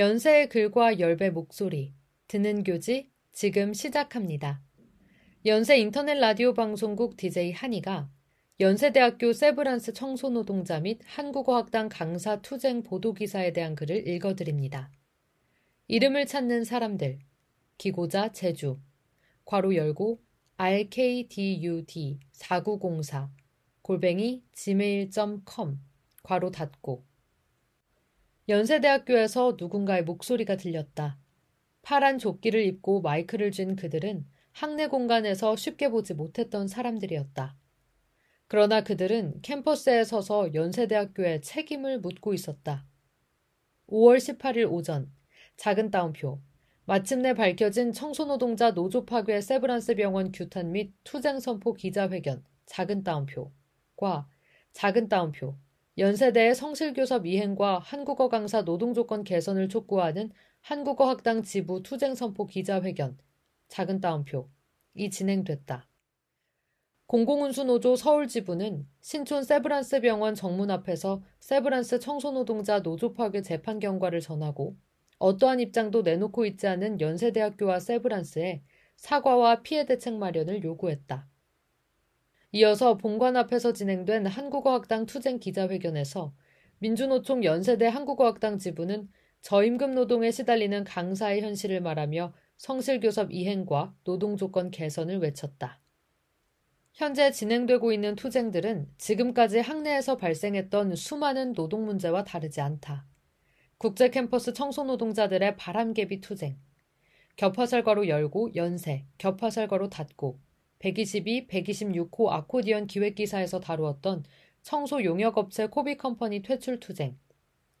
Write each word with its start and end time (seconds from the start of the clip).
연세의 0.00 0.48
글과 0.48 0.98
열배 0.98 1.28
목소리, 1.28 1.92
듣는 2.26 2.64
교지 2.64 3.10
지금 3.32 3.74
시작합니다. 3.74 4.62
연세 5.44 5.76
인터넷 5.76 6.14
라디오 6.14 6.54
방송국 6.54 7.18
DJ 7.18 7.52
한이가 7.52 8.08
연세대학교 8.60 9.34
세브란스 9.34 9.92
청소노동자 9.92 10.80
및 10.80 11.02
한국어학당 11.04 11.90
강사 11.90 12.40
투쟁 12.40 12.82
보도기사에 12.82 13.52
대한 13.52 13.74
글을 13.74 14.08
읽어드립니다. 14.08 14.90
이름을 15.86 16.24
찾는 16.24 16.64
사람들, 16.64 17.18
기고자 17.76 18.32
제주, 18.32 18.78
괄호 19.44 19.74
열고 19.74 20.18
rkdud 20.56 22.20
4904 22.32 23.30
골뱅이 23.82 24.42
gmail.com 24.54 25.78
괄호 26.22 26.50
닫고 26.52 27.09
연세대학교에서 28.50 29.54
누군가의 29.56 30.02
목소리가 30.02 30.56
들렸다. 30.56 31.16
파란 31.82 32.18
조끼를 32.18 32.64
입고 32.64 33.00
마이크를 33.00 33.52
쥔 33.52 33.76
그들은 33.76 34.26
학내 34.50 34.88
공간에서 34.88 35.54
쉽게 35.54 35.88
보지 35.88 36.14
못했던 36.14 36.66
사람들이었다. 36.66 37.56
그러나 38.48 38.82
그들은 38.82 39.40
캠퍼스에 39.42 40.02
서서 40.02 40.52
연세대학교에 40.52 41.42
책임을 41.42 42.00
묻고 42.00 42.34
있었다. 42.34 42.84
5월 43.86 44.16
18일 44.16 44.68
오전 44.68 45.12
작은 45.56 45.92
따옴표 45.92 46.40
마침내 46.86 47.34
밝혀진 47.34 47.92
청소노동자 47.92 48.72
노조 48.72 49.06
파괴 49.06 49.40
세브란스 49.40 49.94
병원 49.94 50.32
규탄 50.32 50.72
및 50.72 50.92
투쟁 51.04 51.38
선포 51.38 51.72
기자회견 51.72 52.42
작은 52.66 53.04
따옴표과 53.04 54.28
작은 54.72 55.08
따옴표 55.08 55.54
연세대의 56.00 56.54
성실교섭 56.54 57.26
이행과 57.26 57.78
한국어 57.80 58.30
강사 58.30 58.62
노동조건 58.62 59.22
개선을 59.22 59.68
촉구하는 59.68 60.32
한국어학당 60.62 61.42
지부 61.42 61.82
투쟁선포 61.82 62.46
기자회견 62.46 63.18
작은 63.68 64.00
따옴표 64.00 64.48
이 64.94 65.10
진행됐다. 65.10 65.86
공공운수노조 67.04 67.96
서울지부는 67.96 68.88
신촌 69.02 69.44
세브란스 69.44 70.00
병원 70.00 70.34
정문 70.34 70.70
앞에서 70.70 71.22
세브란스 71.40 71.98
청소노동자 72.00 72.80
노조 72.80 73.12
파괴 73.12 73.42
재판 73.42 73.78
경과를 73.78 74.20
전하고 74.20 74.78
어떠한 75.18 75.60
입장도 75.60 76.00
내놓고 76.00 76.46
있지 76.46 76.66
않은 76.66 77.02
연세대학교와 77.02 77.78
세브란스에 77.78 78.62
사과와 78.96 79.60
피해 79.60 79.84
대책 79.84 80.14
마련을 80.14 80.64
요구했다. 80.64 81.29
이어서 82.52 82.96
본관 82.96 83.36
앞에서 83.36 83.72
진행된 83.72 84.26
한국어학당 84.26 85.06
투쟁 85.06 85.38
기자회견에서 85.38 86.34
민주노총 86.78 87.44
연세대 87.44 87.86
한국어학당 87.86 88.58
지부는 88.58 89.08
저임금 89.42 89.94
노동에 89.94 90.30
시달리는 90.30 90.82
강사의 90.84 91.42
현실을 91.42 91.80
말하며 91.80 92.32
성실교섭 92.56 93.32
이행과 93.32 93.94
노동조건 94.04 94.70
개선을 94.70 95.18
외쳤다. 95.18 95.80
현재 96.92 97.30
진행되고 97.30 97.92
있는 97.92 98.16
투쟁들은 98.16 98.88
지금까지 98.98 99.60
학내에서 99.60 100.16
발생했던 100.16 100.96
수많은 100.96 101.54
노동 101.54 101.86
문제와 101.86 102.24
다르지 102.24 102.60
않다. 102.60 103.06
국제 103.78 104.10
캠퍼스 104.10 104.52
청소노동자들의 104.52 105.56
바람개비 105.56 106.20
투쟁, 106.20 106.58
겹화살과로 107.36 108.08
열고 108.08 108.54
연세, 108.56 109.06
겹화살과로 109.16 109.88
닫고 109.88 110.38
122, 110.80 111.46
126호 111.46 112.30
아코디언 112.30 112.86
기획기사에서 112.86 113.60
다루었던 113.60 114.24
청소 114.62 115.04
용역업체 115.04 115.66
코비컴퍼니 115.66 116.40
퇴출 116.40 116.80
투쟁, 116.80 117.18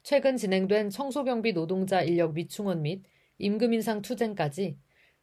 최근 0.02 0.36
진행된 0.36 0.90
청소경비 0.90 1.54
노동자 1.54 2.02
인력 2.02 2.34
미충원 2.34 2.82
및 2.82 3.02
임금 3.38 3.72
인상 3.72 4.02
투쟁까지 4.02 4.76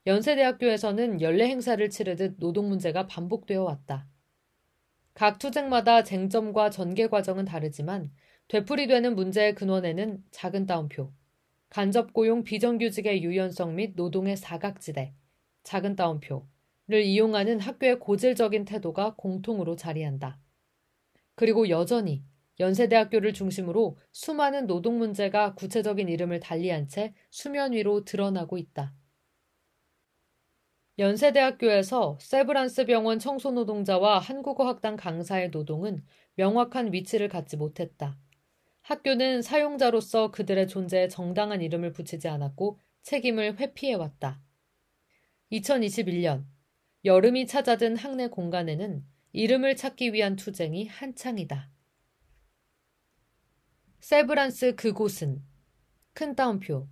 연세대학교에서는 0.08 1.22
연례 1.22 1.48
행사를 1.48 1.88
치르듯 1.88 2.38
노동 2.39 2.67
문제가 2.67 3.05
반복되어 3.05 3.64
왔다. 3.64 4.08
각 5.14 5.38
투쟁마다 5.38 6.04
쟁점과 6.04 6.71
전개 6.71 7.08
과정은 7.08 7.45
다르지만 7.45 8.11
되풀이되는 8.48 9.15
문제의 9.15 9.54
근원에는 9.54 10.23
작은 10.32 10.65
따옴표, 10.65 11.11
간접 11.70 12.14
고용 12.14 12.44
비정규직의 12.44 13.23
유연성 13.23 13.76
및 13.76 13.94
노동의 13.95 14.36
사각지대, 14.36 15.14
작은 15.64 15.95
따옴표, 15.95 16.38
를 16.38 16.57
이용하는 16.89 17.59
학교의 17.59 17.99
고질적인 17.99 18.65
태도가 18.65 19.15
공통으로 19.15 19.75
자리한다. 19.75 20.39
그리고 21.36 21.70
여전히 21.70 22.23
연세대학교를 22.59 23.33
중심으로 23.33 23.98
수많은 24.11 24.65
노동 24.65 24.97
문제가 24.97 25.53
구체적인 25.53 26.09
이름을 26.09 26.39
달리한 26.39 26.87
채 26.87 27.14
수면 27.30 27.73
위로 27.73 28.03
드러나고 28.03 28.58
있다. 28.58 28.93
연세대학교에서 30.97 32.17
세브란스 32.20 32.86
병원 32.86 33.20
청소노동자와 33.20 34.17
한국어학당 34.17 34.95
강사의 34.95 35.49
노동은 35.52 36.03
명확한 36.36 36.92
위치를 36.92 37.27
갖지 37.27 37.55
못했다. 37.55 38.17
학교는 38.81 39.43
사용자로서 39.43 40.31
그들의 40.31 40.67
존재에 40.67 41.08
정당한 41.08 41.61
이름을 41.61 41.92
붙이지 41.92 42.27
않았고 42.27 42.80
책임을 43.03 43.59
회피해왔다. 43.59 44.42
2021년 45.52 46.45
여름이 47.05 47.47
찾아든 47.47 47.95
학내 47.95 48.27
공간에는 48.27 49.03
이름을 49.33 49.75
찾기 49.75 50.13
위한 50.13 50.35
투쟁이 50.35 50.87
한창이다. 50.87 51.69
세브란스 53.99 54.75
그곳은 54.75 55.43
큰 56.13 56.35
따옴표 56.35 56.87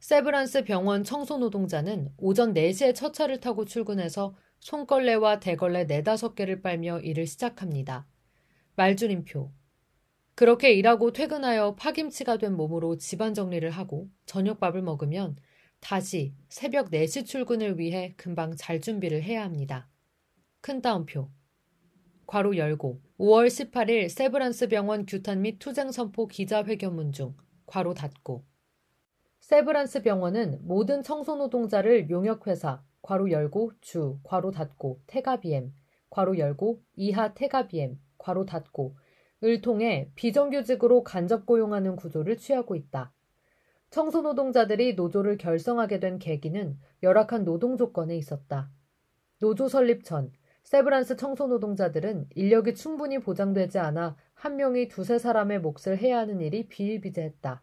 세브란스 0.00 0.64
병원 0.64 1.04
청소노동자는 1.04 2.12
오전 2.16 2.52
4시에 2.52 2.94
첫 2.94 3.14
차를 3.14 3.40
타고 3.40 3.64
출근해서 3.64 4.34
손걸레와 4.60 5.40
대걸레 5.40 5.84
네다섯 5.84 6.34
개를 6.34 6.60
빨며 6.60 7.00
일을 7.00 7.26
시작합니다. 7.26 8.06
말줄임표 8.76 9.52
그렇게 10.34 10.72
일하고 10.72 11.12
퇴근하여 11.12 11.76
파김치가 11.76 12.38
된 12.38 12.56
몸으로 12.56 12.96
집안 12.98 13.34
정리를 13.34 13.68
하고 13.70 14.08
저녁밥을 14.26 14.82
먹으면 14.82 15.36
다시 15.84 16.32
새벽 16.48 16.90
4시 16.90 17.26
출근을 17.26 17.78
위해 17.78 18.14
금방 18.16 18.56
잘 18.56 18.80
준비를 18.80 19.22
해야 19.22 19.44
합니다. 19.44 19.86
큰 20.62 20.80
따옴표. 20.80 21.28
괄호 22.26 22.56
열고 22.56 23.02
5월 23.18 23.48
18일 23.48 24.08
세브란스 24.08 24.68
병원 24.68 25.04
규탄 25.04 25.42
및 25.42 25.58
투쟁 25.58 25.92
선포 25.92 26.26
기자회견문 26.26 27.12
중 27.12 27.36
괄호 27.66 27.92
닫고 27.92 28.46
세브란스 29.40 30.02
병원은 30.02 30.60
모든 30.62 31.02
청소노동자를 31.02 32.08
용역회사 32.08 32.82
괄호 33.02 33.30
열고 33.30 33.72
주 33.82 34.18
괄호 34.24 34.52
닫고 34.52 35.02
태가비엠 35.06 35.74
괄호 36.08 36.38
열고 36.38 36.82
이하 36.96 37.34
태가비엠 37.34 38.00
괄호 38.16 38.46
닫고 38.46 38.96
을 39.42 39.60
통해 39.60 40.10
비정규직으로 40.14 41.04
간접 41.04 41.44
고용하는 41.44 41.96
구조를 41.96 42.38
취하고 42.38 42.74
있다. 42.74 43.12
청소노동자들이 43.94 44.94
노조를 44.94 45.38
결성하게 45.38 46.00
된 46.00 46.18
계기는 46.18 46.76
열악한 47.04 47.44
노동 47.44 47.76
조건에 47.76 48.16
있었다. 48.16 48.68
노조 49.38 49.68
설립 49.68 50.02
전 50.02 50.32
세브란스 50.64 51.14
청소노동자들은 51.16 52.30
인력이 52.34 52.74
충분히 52.74 53.20
보장되지 53.20 53.78
않아 53.78 54.16
한 54.34 54.56
명이 54.56 54.88
두세 54.88 55.20
사람의 55.20 55.60
몫을 55.60 55.98
해야 55.98 56.18
하는 56.18 56.40
일이 56.40 56.66
비일비재했다. 56.66 57.62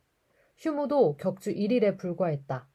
휴무도 0.58 1.18
격주 1.18 1.54
1일에 1.54 1.98
불과했다. 1.98 2.66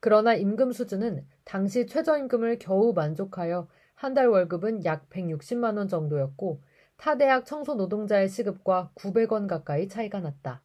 그러나 0.00 0.34
임금 0.34 0.72
수준은 0.72 1.26
당시 1.44 1.86
최저임금을 1.86 2.58
겨우 2.60 2.94
만족하여 2.94 3.68
한 3.94 4.14
달 4.14 4.28
월급은 4.28 4.86
약 4.86 5.10
160만 5.10 5.76
원 5.76 5.86
정도였고 5.86 6.62
타 6.96 7.18
대학 7.18 7.44
청소노동자의 7.44 8.30
시급과 8.30 8.92
900원 8.94 9.48
가까이 9.48 9.86
차이가 9.86 10.20
났다. 10.20 10.63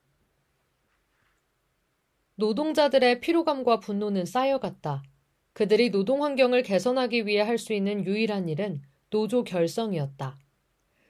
노동자들의 2.39 3.19
피로감과 3.19 3.81
분노는 3.81 4.23
쌓여갔다. 4.23 5.03
그들이 5.51 5.91
노동 5.91 6.23
환경을 6.23 6.63
개선하기 6.63 7.27
위해 7.27 7.41
할 7.41 7.57
수 7.57 7.73
있는 7.73 8.05
유일한 8.05 8.47
일은 8.47 8.81
노조 9.09 9.43
결성이었다. 9.43 10.39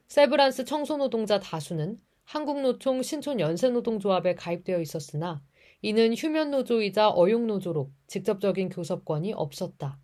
세브란스 0.07 0.65
청소노동자 0.65 1.39
다수는 1.39 2.01
한국노총 2.23 3.03
신촌연세노동조합에 3.03 4.33
가입되어 4.33 4.81
있었으나 4.81 5.43
이는 5.83 6.15
휴면노조이자 6.15 7.11
어용노조로 7.11 7.91
직접적인 8.07 8.69
교섭권이 8.69 9.33
없었다. 9.33 9.99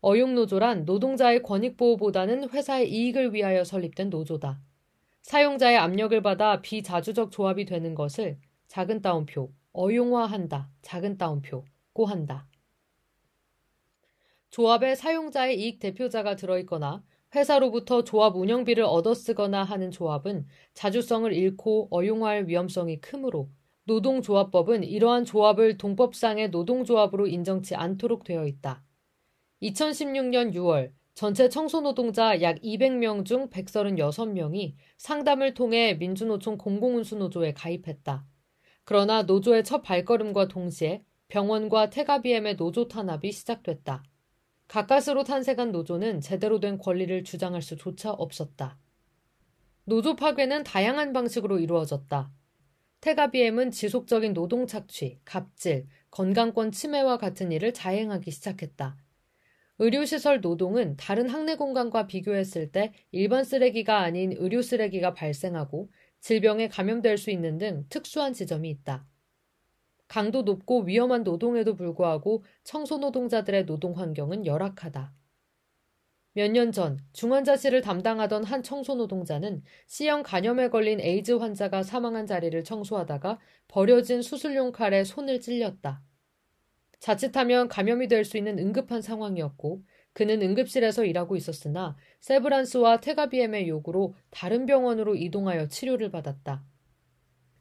어용노조란 0.00 0.86
노동자의 0.86 1.42
권익보호보다는 1.42 2.48
회사의 2.48 2.90
이익을 2.90 3.34
위하여 3.34 3.62
설립된 3.62 4.08
노조다. 4.08 4.58
사용자의 5.20 5.76
압력을 5.76 6.18
받아 6.22 6.62
비자주적 6.62 7.30
조합이 7.30 7.66
되는 7.66 7.94
것을 7.94 8.38
작은 8.68 9.02
따옴표, 9.02 9.52
어용화한다. 9.72 10.70
작은 10.82 11.18
따옴표 11.18 11.64
고 11.92 12.06
한다. 12.06 12.46
조합에 14.50 14.94
사용자의 14.94 15.58
이익 15.60 15.78
대표자가 15.78 16.36
들어있거나 16.36 17.02
회사로부터 17.34 18.04
조합 18.04 18.36
운영비를 18.36 18.84
얻어 18.84 19.14
쓰거나 19.14 19.64
하는 19.64 19.90
조합은 19.90 20.46
자주성을 20.74 21.32
잃고 21.32 21.88
어용화할 21.90 22.46
위험성이 22.48 23.00
크므로 23.00 23.48
노동조합법은 23.84 24.84
이러한 24.84 25.24
조합을 25.24 25.78
동법상의 25.78 26.50
노동조합으로 26.50 27.26
인정치 27.26 27.74
않도록 27.74 28.24
되어 28.24 28.46
있다. 28.46 28.84
2016년 29.62 30.52
6월 30.52 30.92
전체 31.14 31.48
청소노동자 31.48 32.42
약 32.42 32.58
200명 32.60 33.24
중 33.24 33.48
136명이 33.48 34.74
상담을 34.98 35.54
통해 35.54 35.94
민주노총 35.94 36.58
공공운수노조에 36.58 37.54
가입했다. 37.54 38.26
그러나 38.84 39.22
노조의 39.22 39.64
첫 39.64 39.82
발걸음과 39.82 40.48
동시에 40.48 41.04
병원과 41.28 41.90
테가비엠의 41.90 42.56
노조 42.56 42.88
탄압이 42.88 43.32
시작됐다. 43.32 44.02
가까스로 44.68 45.24
탄생한 45.24 45.72
노조는 45.72 46.20
제대로 46.20 46.60
된 46.60 46.78
권리를 46.78 47.24
주장할 47.24 47.62
수조차 47.62 48.10
없었다. 48.10 48.78
노조 49.84 50.16
파괴는 50.16 50.64
다양한 50.64 51.12
방식으로 51.12 51.58
이루어졌다. 51.58 52.30
테가비엠은 53.00 53.70
지속적인 53.72 54.32
노동 54.32 54.66
착취, 54.66 55.18
갑질, 55.24 55.86
건강권 56.10 56.72
침해와 56.72 57.18
같은 57.18 57.50
일을 57.50 57.74
자행하기 57.74 58.30
시작했다. 58.30 58.96
의료시설 59.78 60.40
노동은 60.40 60.96
다른 60.96 61.28
학내 61.28 61.56
공간과 61.56 62.06
비교했을 62.06 62.70
때 62.70 62.92
일반 63.10 63.42
쓰레기가 63.42 63.98
아닌 63.98 64.32
의료 64.36 64.62
쓰레기가 64.62 65.14
발생하고 65.14 65.90
질병에 66.22 66.68
감염될 66.68 67.18
수 67.18 67.30
있는 67.30 67.58
등 67.58 67.84
특수한 67.90 68.32
지점이 68.32 68.70
있다. 68.70 69.06
강도 70.08 70.42
높고 70.42 70.82
위험한 70.82 71.24
노동에도 71.24 71.74
불구하고 71.74 72.44
청소 72.64 72.98
노동자들의 72.98 73.66
노동 73.66 73.98
환경은 73.98 74.46
열악하다. 74.46 75.12
몇 76.34 76.50
년 76.52 76.72
전 76.72 76.98
중환자실을 77.14 77.80
담당하던 77.80 78.44
한 78.44 78.62
청소 78.62 78.94
노동자는 78.94 79.62
C형 79.86 80.22
간염에 80.22 80.68
걸린 80.68 81.00
에이즈 81.00 81.32
환자가 81.32 81.82
사망한 81.82 82.26
자리를 82.26 82.62
청소하다가 82.64 83.38
버려진 83.68 84.20
수술용 84.20 84.72
칼에 84.72 85.04
손을 85.04 85.40
찔렸다. 85.40 86.02
자칫하면 87.00 87.68
감염이 87.68 88.08
될 88.08 88.24
수 88.24 88.38
있는 88.38 88.58
응급한 88.58 89.02
상황이었고 89.02 89.82
그는 90.14 90.42
응급실에서 90.42 91.04
일하고 91.04 91.36
있었으나 91.36 91.96
세브란스와 92.20 93.00
테가비엠의 93.00 93.68
요구로 93.68 94.14
다른 94.30 94.66
병원으로 94.66 95.16
이동하여 95.16 95.68
치료를 95.68 96.10
받았다. 96.10 96.64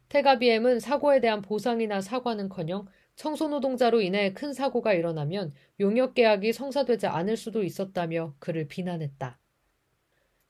테가비엠은 0.09 0.79
사고에 0.79 1.21
대한 1.21 1.41
보상이나 1.41 2.01
사과는커녕 2.01 2.87
청소노동자로 3.15 4.01
인해 4.01 4.33
큰 4.33 4.53
사고가 4.53 4.93
일어나면 4.93 5.53
용역 5.79 6.13
계약이 6.13 6.53
성사되지 6.53 7.07
않을 7.07 7.37
수도 7.37 7.63
있었다며 7.63 8.35
그를 8.39 8.67
비난했다. 8.67 9.39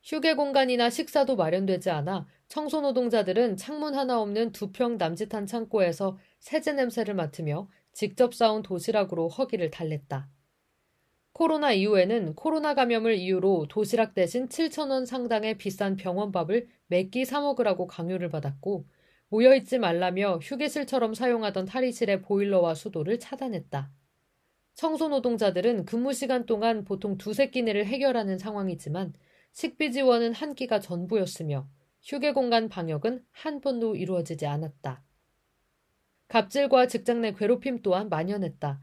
휴게 0.03 0.33
공간이나 0.33 0.89
식사도 0.89 1.35
마련되지 1.35 1.91
않아 1.91 2.25
청소노동자들은 2.47 3.57
창문 3.57 3.93
하나 3.95 4.19
없는 4.19 4.51
두 4.51 4.71
평 4.71 4.97
남짓한 4.97 5.45
창고에서 5.45 6.17
세제 6.39 6.73
냄새를 6.73 7.13
맡으며 7.13 7.69
직접 7.93 8.33
싸운 8.33 8.63
도시락으로 8.63 9.27
허기를 9.29 9.69
달랬다. 9.69 10.27
코로나 11.33 11.71
이후에는 11.71 12.35
코로나 12.35 12.73
감염을 12.73 13.15
이유로 13.15 13.67
도시락 13.69 14.13
대신 14.13 14.47
7천원 14.49 15.05
상당의 15.05 15.57
비싼 15.57 15.95
병원밥을 15.95 16.67
매끼 16.87 17.25
사 17.25 17.41
먹으라고 17.41 17.87
강요를 17.87 18.29
받았고 18.29 18.85
모여있지 19.29 19.79
말라며 19.79 20.39
휴게실처럼 20.41 21.13
사용하던 21.13 21.65
탈의실의 21.65 22.21
보일러와 22.21 22.75
수도를 22.75 23.17
차단했다. 23.17 23.89
청소 24.73 25.07
노동자들은 25.07 25.85
근무 25.85 26.13
시간 26.13 26.45
동안 26.45 26.83
보통 26.83 27.17
두세 27.17 27.49
끼니를 27.49 27.85
해결하는 27.85 28.37
상황이지만 28.37 29.13
식비 29.53 29.91
지원은 29.91 30.33
한 30.33 30.53
끼가 30.53 30.79
전부였으며 30.79 31.67
휴게 32.03 32.33
공간 32.33 32.67
방역은 32.67 33.23
한 33.31 33.61
번도 33.61 33.95
이루어지지 33.95 34.45
않았다. 34.45 35.03
갑질과 36.27 36.87
직장 36.87 37.21
내 37.21 37.33
괴롭힘 37.33 37.81
또한 37.81 38.09
만연했다. 38.09 38.81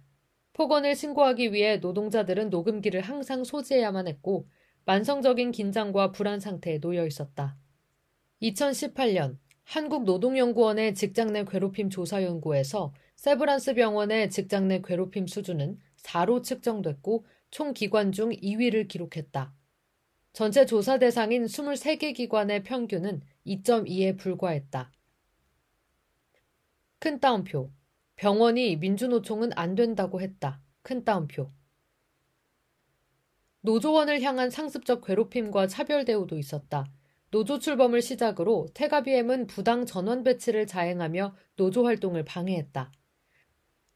폭언을 0.58 0.96
신고하기 0.96 1.52
위해 1.52 1.76
노동자들은 1.76 2.50
녹음기를 2.50 3.00
항상 3.00 3.44
소지해야만 3.44 4.08
했고 4.08 4.48
만성적인 4.86 5.52
긴장과 5.52 6.10
불안 6.10 6.40
상태에 6.40 6.80
놓여 6.80 7.06
있었다. 7.06 7.56
2018년 8.42 9.38
한국노동연구원의 9.62 10.96
직장 10.96 11.32
내 11.32 11.44
괴롭힘 11.44 11.90
조사 11.90 12.24
연구에서 12.24 12.92
세브란스 13.14 13.74
병원의 13.74 14.30
직장 14.30 14.66
내 14.66 14.82
괴롭힘 14.82 15.28
수준은 15.28 15.78
4로 15.98 16.42
측정됐고 16.42 17.24
총 17.52 17.72
기관 17.72 18.10
중 18.10 18.30
2위를 18.30 18.88
기록했다. 18.88 19.54
전체 20.32 20.66
조사 20.66 20.98
대상인 20.98 21.44
23개 21.44 22.12
기관의 22.16 22.64
평균은 22.64 23.22
2.2에 23.46 24.18
불과했다. 24.18 24.90
큰 26.98 27.20
따옴표. 27.20 27.70
병원이 28.18 28.76
민주노총은 28.78 29.52
안 29.54 29.76
된다고 29.76 30.20
했다. 30.20 30.60
큰 30.82 31.04
따옴표. 31.04 31.52
노조원을 33.60 34.22
향한 34.22 34.50
상습적 34.50 35.04
괴롭힘과 35.06 35.68
차별 35.68 36.04
대우도 36.04 36.36
있었다. 36.36 36.84
노조 37.30 37.60
출범을 37.60 38.02
시작으로 38.02 38.66
테가비엠은 38.74 39.46
부당 39.46 39.86
전원 39.86 40.24
배치를 40.24 40.66
자행하며 40.66 41.36
노조 41.54 41.84
활동을 41.84 42.24
방해했다. 42.24 42.90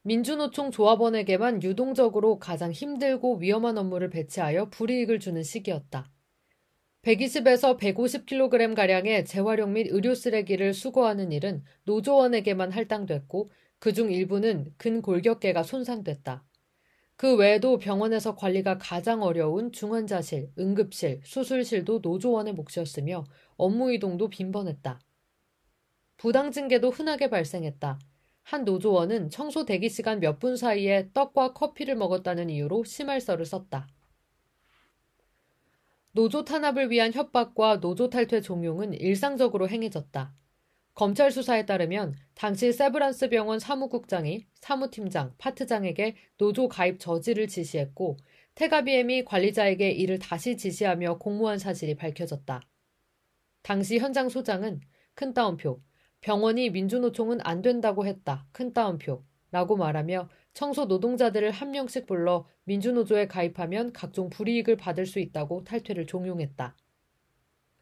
민주노총 0.03 0.71
조합원에게만 0.71 1.61
유동적으로 1.61 2.39
가장 2.39 2.71
힘들고 2.71 3.37
위험한 3.37 3.77
업무를 3.77 4.09
배치하여 4.09 4.69
불이익을 4.69 5.19
주는 5.19 5.43
시기였다. 5.43 6.09
120에서 7.01 7.77
150kg 7.77 8.75
가량의 8.75 9.25
재활용 9.25 9.73
및 9.73 9.87
의료 9.89 10.15
쓰레기를 10.15 10.73
수거하는 10.73 11.33
일은 11.33 11.65
노조원에게만 11.83 12.71
할당됐고 12.71 13.51
그중 13.83 14.13
일부는 14.13 14.73
근골격계가 14.77 15.63
손상됐다. 15.63 16.45
그 17.17 17.35
외에도 17.35 17.77
병원에서 17.77 18.33
관리가 18.33 18.77
가장 18.77 19.21
어려운 19.21 19.73
중환자실, 19.73 20.53
응급실, 20.57 21.19
수술실도 21.25 21.99
노조원의 22.01 22.53
몫이었으며 22.53 23.25
업무 23.57 23.91
이동도 23.91 24.29
빈번했다. 24.29 25.01
부당 26.15 26.53
징계도 26.53 26.91
흔하게 26.91 27.29
발생했다. 27.29 27.99
한 28.43 28.63
노조원은 28.63 29.29
청소 29.29 29.65
대기 29.65 29.89
시간 29.89 30.21
몇 30.21 30.39
분 30.39 30.55
사이에 30.55 31.09
떡과 31.13 31.51
커피를 31.51 31.97
먹었다는 31.97 32.49
이유로 32.49 32.85
심할서를 32.85 33.45
썼다. 33.45 33.89
노조 36.13 36.45
탄압을 36.45 36.89
위한 36.89 37.11
협박과 37.11 37.81
노조 37.81 38.09
탈퇴 38.09 38.39
종용은 38.39 38.93
일상적으로 38.93 39.67
행해졌다. 39.67 40.33
검찰 40.95 41.31
수사에 41.31 41.65
따르면 41.65 42.13
당시 42.35 42.71
세브란스 42.71 43.29
병원 43.29 43.59
사무국장이 43.59 44.45
사무팀장, 44.61 45.33
파트장에게 45.37 46.15
노조 46.37 46.67
가입 46.67 46.99
저지를 46.99 47.47
지시했고 47.47 48.17
테가비엠이 48.55 49.25
관리자에게 49.25 49.89
이를 49.89 50.19
다시 50.19 50.55
지시하며 50.55 51.17
공모한 51.17 51.57
사실이 51.57 51.95
밝혀졌다. 51.95 52.61
당시 53.63 53.97
현장 53.97 54.29
소장은 54.29 54.81
큰 55.15 55.33
따옴표, 55.33 55.81
병원이 56.21 56.69
민주노총은 56.69 57.39
안 57.43 57.61
된다고 57.61 58.05
했다. 58.05 58.45
큰 58.51 58.73
따옴표. 58.73 59.23
라고 59.51 59.75
말하며 59.77 60.29
청소 60.53 60.85
노동자들을 60.85 61.51
한 61.51 61.71
명씩 61.71 62.07
불러 62.07 62.47
민주노조에 62.63 63.27
가입하면 63.27 63.93
각종 63.93 64.29
불이익을 64.29 64.77
받을 64.77 65.05
수 65.05 65.19
있다고 65.19 65.63
탈퇴를 65.63 66.07
종용했다. 66.07 66.75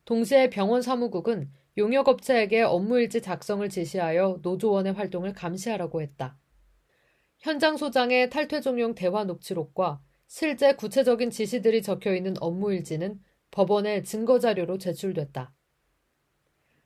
동시에 0.04 0.50
병원 0.50 0.82
사무국은 0.82 1.50
용역업체에게 1.78 2.62
업무일지 2.64 3.22
작성을 3.22 3.68
지시하여 3.68 4.40
노조원의 4.42 4.94
활동을 4.94 5.34
감시하라고 5.34 6.02
했다. 6.02 6.38
현장 7.40 7.78
소장의 7.78 8.30
탈퇴 8.30 8.62
종용 8.62 8.94
대화 8.94 9.24
녹취록과 9.24 10.02
실제 10.28 10.74
구체적인 10.76 11.30
지시들이 11.30 11.82
적혀 11.82 12.16
있는 12.16 12.36
업무일지는 12.40 13.20
법원에 13.52 14.04
증거자료로 14.04 14.78
제출됐다. 14.78 15.54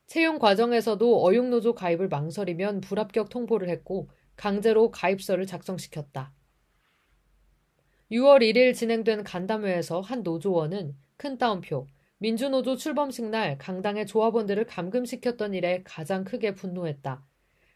채용 0.08 0.40
과정에서도 0.40 1.26
어용노조 1.26 1.74
가입을 1.74 2.08
망설이면 2.08 2.82
불합격 2.82 3.30
통보를 3.30 3.70
했고 3.70 4.10
강제로 4.36 4.92
가입서를 4.92 5.46
작성시켰다. 5.46 6.34
6월 8.12 8.42
1일 8.42 8.76
진행된 8.76 9.24
간담회에서 9.24 10.02
한 10.02 10.22
노조원은 10.22 10.96
큰 11.18 11.38
따옴표, 11.38 11.88
민주노조 12.18 12.78
출범식 12.78 13.26
날 13.30 13.58
강당의 13.58 14.08
조합원들을 14.08 14.66
감금시켰던 14.66 15.54
일에 15.54 15.84
가장 15.84 16.24
크게 16.24 16.56
분노했다. 16.56 17.26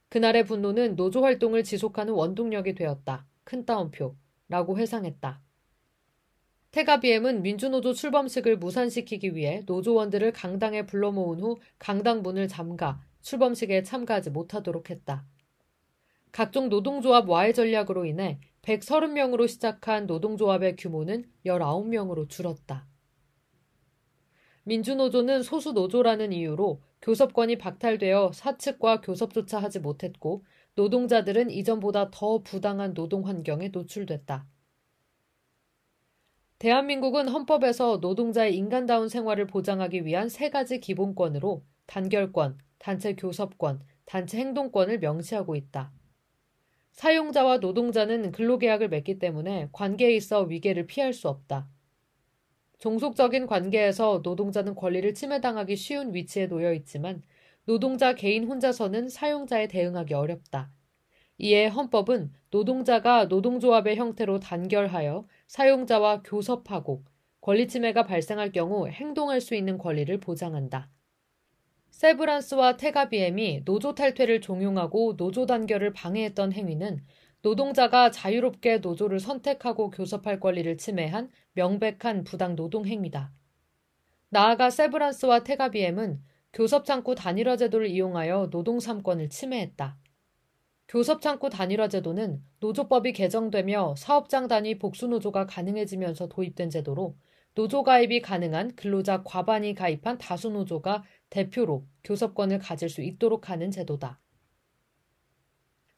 그날의 0.08 0.46
분노는 0.46 0.96
노조 0.96 1.24
활동을 1.24 1.64
지속하는 1.64 2.14
원동력이 2.14 2.74
되었다. 2.74 3.28
큰 3.44 3.66
따옴표. 3.66 4.16
라고 4.48 4.78
회상했다. 4.78 5.42
테가비엠은 6.72 7.42
민주노조 7.42 7.94
출범식을 7.94 8.58
무산시키기 8.58 9.36
위해 9.36 9.64
노조원들을 9.66 10.32
강당에 10.34 10.86
불러 10.86 11.12
모은 11.12 11.42
후 11.42 11.58
강당 11.78 12.22
문을 12.22 12.48
잠가 12.48 13.02
출범식에 13.22 13.84
참가하지 13.84 14.30
못하도록 14.30 14.90
했다. 14.90 15.26
각종 16.32 16.70
노동조합 16.70 17.28
와해 17.28 17.54
전략으로 17.54 18.06
인해 18.06 18.40
130명으로 18.62 19.48
시작한 19.48 20.06
노동조합의 20.06 20.76
규모는 20.78 21.26
19명으로 21.46 22.30
줄었다. 22.30 22.88
민주노조는 24.70 25.42
소수노조라는 25.42 26.32
이유로 26.32 26.80
교섭권이 27.02 27.58
박탈되어 27.58 28.32
사측과 28.34 29.02
교섭조차 29.02 29.58
하지 29.58 29.80
못했고 29.80 30.46
노동자들은 30.76 31.50
이전보다 31.50 32.12
더 32.12 32.44
부당한 32.44 32.94
노동 32.94 33.28
환경에 33.28 33.70
노출됐다. 33.70 34.46
대한민국은 36.60 37.30
헌법에서 37.30 37.98
노동자의 37.98 38.56
인간다운 38.56 39.10
생활을 39.10 39.48
보장하기 39.48 40.06
위한 40.06 40.30
세 40.30 40.52
가지 40.52 40.80
기본권으로 40.80 41.64
단결권, 41.88 42.60
단체 42.78 43.16
교섭권, 43.16 43.82
단체 44.06 44.38
행동권을 44.38 45.00
명시하고 45.00 45.56
있다. 45.56 45.92
사용자와 46.92 47.58
노동자는 47.58 48.32
근로계약을 48.32 48.90
맺기 48.90 49.18
때문에 49.18 49.70
관계에 49.72 50.14
있어 50.16 50.42
위계를 50.44 50.86
피할 50.86 51.14
수 51.14 51.28
없다. 51.28 51.68
종속적인 52.80 53.46
관계에서 53.46 54.22
노동자는 54.24 54.74
권리를 54.74 55.14
침해당하기 55.14 55.76
쉬운 55.76 56.14
위치에 56.14 56.48
놓여 56.48 56.74
있지만 56.74 57.22
노동자 57.66 58.16
개인 58.16 58.46
혼자서는 58.46 59.10
사용자에 59.10 59.68
대응하기 59.68 60.14
어렵다. 60.14 60.72
이에 61.38 61.68
헌법은 61.68 62.34
노동자가 62.50 63.26
노동조합의 63.26 63.96
형태로 63.96 64.40
단결하여 64.40 65.28
사용자와 65.48 66.24
교섭하고 66.24 67.04
권리침해가 67.42 68.04
발생할 68.04 68.52
경우 68.52 68.88
행동할 68.88 69.40
수 69.40 69.56
있는 69.56 69.78
권리를 69.78 70.18
보장한다. 70.20 70.90
세브란스와 71.92 72.78
테가비엠이 72.78 73.64
노조 73.66 73.94
탈퇴를 73.94 74.42
종용하고 74.42 75.18
노조 75.18 75.46
단결을 75.46 75.94
방해했던 75.94 76.54
행위는 76.54 77.04
노동자가 77.42 78.12
자유롭게 78.12 78.80
노조를 78.80 79.20
선택하고 79.20 79.92
교섭할 79.92 80.40
권리를 80.40 80.78
침해한 80.78 81.30
명백한 81.54 82.26
부당 82.26 82.56
노동 82.56 82.86
행위다. 82.86 83.32
나아가 84.30 84.70
세브란스와 84.70 85.44
테가비엠은 85.44 86.22
교섭창구 86.52 87.16
단일화 87.16 87.58
제도를 87.58 87.88
이용하여 87.88 88.50
노동 88.50 88.78
3권을 88.78 89.30
침해했다. 89.30 89.98
교섭창구 90.88 91.50
단일화 91.50 91.88
제도는 91.88 92.44
노조법이 92.60 93.14
개정되며 93.14 93.96
사업장 93.96 94.48
단위 94.48 94.78
복수노조가 94.78 95.46
가능해지면서 95.46 96.28
도입된 96.28 96.70
제도로 96.70 97.16
노조 97.56 97.84
가입이 97.84 98.22
가능한 98.22 98.76
근로자 98.76 99.24
과반이 99.24 99.76
가입한 99.76 100.18
다수노조가 100.18 101.04
대표로 101.30 101.86
교섭권을 102.04 102.60
가질 102.60 102.90
수 102.90 103.02
있도록 103.02 103.50
하는 103.50 103.72
제도다. 103.72 104.20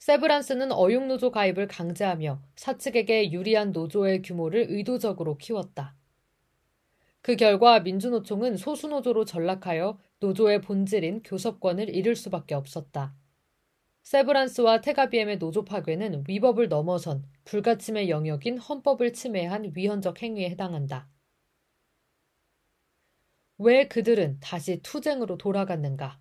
세브란스는 0.01 0.71
어용노조 0.71 1.29
가입을 1.29 1.67
강제하며 1.67 2.41
사측에게 2.55 3.31
유리한 3.31 3.71
노조의 3.71 4.23
규모를 4.23 4.65
의도적으로 4.67 5.37
키웠다. 5.37 5.95
그 7.21 7.35
결과 7.35 7.79
민주노총은 7.81 8.57
소수노조로 8.57 9.25
전락하여 9.25 9.99
노조의 10.19 10.61
본질인 10.61 11.21
교섭권을 11.21 11.93
잃을 11.95 12.15
수밖에 12.15 12.55
없었다. 12.55 13.13
세브란스와 14.01 14.81
테가비엠의 14.81 15.37
노조 15.37 15.63
파괴는 15.63 16.23
위법을 16.27 16.67
넘어선 16.67 17.23
불가침의 17.45 18.09
영역인 18.09 18.57
헌법을 18.57 19.13
침해한 19.13 19.71
위헌적 19.75 20.23
행위에 20.23 20.49
해당한다. 20.49 21.09
왜 23.59 23.87
그들은 23.87 24.39
다시 24.39 24.81
투쟁으로 24.81 25.37
돌아갔는가? 25.37 26.20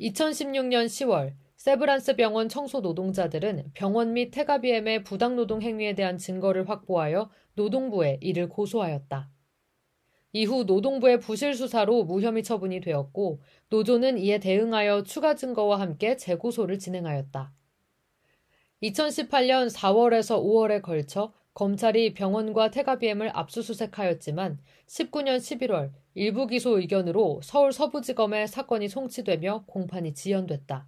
2016년 0.00 0.86
10월 0.86 1.34
세브란스 1.56 2.16
병원 2.16 2.48
청소 2.50 2.80
노동자들은 2.80 3.70
병원 3.72 4.12
및 4.12 4.30
테가비엠의 4.30 5.04
부당노동 5.04 5.62
행위에 5.62 5.94
대한 5.94 6.18
증거를 6.18 6.68
확보하여 6.68 7.30
노동부에 7.54 8.18
이를 8.20 8.48
고소하였다. 8.48 9.30
이후 10.32 10.64
노동부의 10.64 11.20
부실 11.20 11.54
수사로 11.54 12.04
무혐의 12.04 12.42
처분이 12.42 12.82
되었고 12.82 13.40
노조는 13.70 14.18
이에 14.18 14.38
대응하여 14.38 15.02
추가 15.04 15.34
증거와 15.34 15.80
함께 15.80 16.16
재고소를 16.16 16.78
진행하였다. 16.78 17.52
2018년 18.82 19.70
4월에서 19.74 20.38
5월에 20.42 20.82
걸쳐 20.82 21.32
검찰이 21.56 22.12
병원과 22.12 22.70
태가비엠을 22.70 23.30
압수수색하였지만 23.32 24.58
19년 24.88 25.38
11월 25.38 25.90
일부 26.12 26.46
기소 26.46 26.78
의견으로 26.78 27.40
서울 27.42 27.72
서부지검에 27.72 28.46
사건이 28.46 28.90
송치되며 28.90 29.64
공판이 29.66 30.12
지연됐다. 30.12 30.86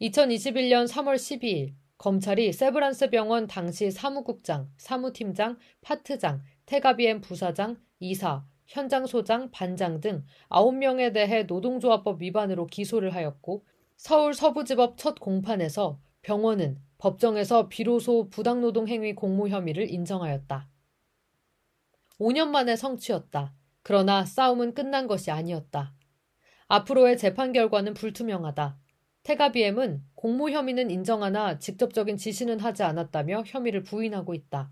2021년 0.00 0.88
3월 0.88 1.16
12일 1.16 1.74
검찰이 1.98 2.54
세브란스 2.54 3.10
병원 3.10 3.46
당시 3.46 3.90
사무국장, 3.90 4.70
사무팀장, 4.78 5.58
파트장, 5.82 6.40
태가비엠 6.64 7.20
부사장, 7.20 7.76
이사, 8.00 8.46
현장 8.66 9.04
소장, 9.04 9.50
반장 9.50 10.00
등 10.00 10.24
9명에 10.48 11.12
대해 11.12 11.42
노동조합법 11.42 12.22
위반으로 12.22 12.64
기소를 12.68 13.14
하였고 13.14 13.66
서울 13.98 14.32
서부지법 14.32 14.96
첫 14.96 15.20
공판에서 15.20 16.00
병원은 16.22 16.87
법정에서 16.98 17.68
비로소 17.68 18.28
부당노동 18.28 18.88
행위 18.88 19.14
공모 19.14 19.48
혐의를 19.48 19.90
인정하였다. 19.90 20.68
5년 22.18 22.48
만에 22.48 22.74
성취였다. 22.74 23.54
그러나 23.82 24.24
싸움은 24.24 24.74
끝난 24.74 25.06
것이 25.06 25.30
아니었다. 25.30 25.94
앞으로의 26.66 27.16
재판 27.16 27.52
결과는 27.52 27.94
불투명하다. 27.94 28.76
테가비엠은 29.22 30.02
공모 30.14 30.50
혐의는 30.50 30.90
인정하나 30.90 31.58
직접적인 31.58 32.16
지시는 32.16 32.60
하지 32.60 32.82
않았다며 32.82 33.44
혐의를 33.46 33.82
부인하고 33.82 34.34
있다. 34.34 34.70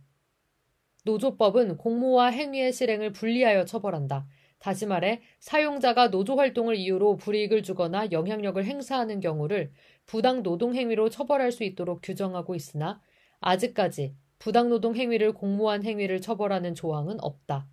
노조법은 1.04 1.76
공모와 1.76 2.28
행위의 2.28 2.73
실행을 2.73 3.12
분리하여 3.12 3.64
처벌한다. 3.64 4.26
다시 4.59 4.87
말해 4.87 5.21
사용자가 5.39 6.11
노조 6.11 6.37
활동을 6.37 6.77
이유로 6.77 7.17
불이익을 7.17 7.63
주거나 7.63 8.11
영향력을 8.11 8.65
행사하는 8.65 9.21
경우를 9.21 9.73
부당 10.07 10.43
노동 10.43 10.75
행위로 10.75 11.11
처벌할 11.11 11.53
수 11.53 11.65
있도록 11.65 12.01
규정하고 12.03 12.55
있으나 12.55 13.01
아직까지 13.41 14.15
부당 14.39 14.69
노동 14.69 14.97
행위를 14.97 15.33
공모한 15.33 15.85
행위를 15.85 16.21
처벌하는 16.21 16.75
조항은 16.75 17.19
없다. 17.21 17.69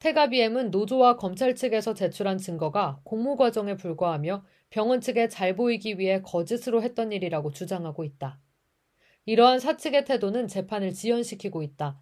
테가비엠은 0.00 0.72
노조와 0.72 1.16
검찰 1.16 1.54
측에서 1.54 1.94
제출한 1.94 2.36
증거가 2.36 3.00
공모 3.04 3.36
과정에 3.36 3.76
불과하며 3.76 4.44
병원 4.68 5.00
측에 5.00 5.28
잘 5.28 5.54
보이기 5.54 5.98
위해 5.98 6.22
거짓으로 6.22 6.82
했던 6.82 7.12
일이라고 7.12 7.52
주장하고 7.52 8.02
있다. 8.02 8.40
이러한 9.26 9.60
사측의 9.60 10.04
태도는 10.06 10.48
재판을 10.48 10.92
지연시키고 10.92 11.62
있다. 11.62 12.01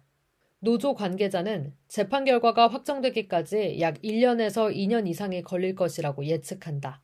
노조 0.63 0.93
관계자는 0.93 1.73
재판 1.87 2.23
결과가 2.23 2.67
확정되기까지 2.67 3.79
약 3.81 3.99
1년에서 4.03 4.71
2년 4.71 5.07
이상이 5.07 5.41
걸릴 5.41 5.73
것이라고 5.73 6.25
예측한다. 6.25 7.01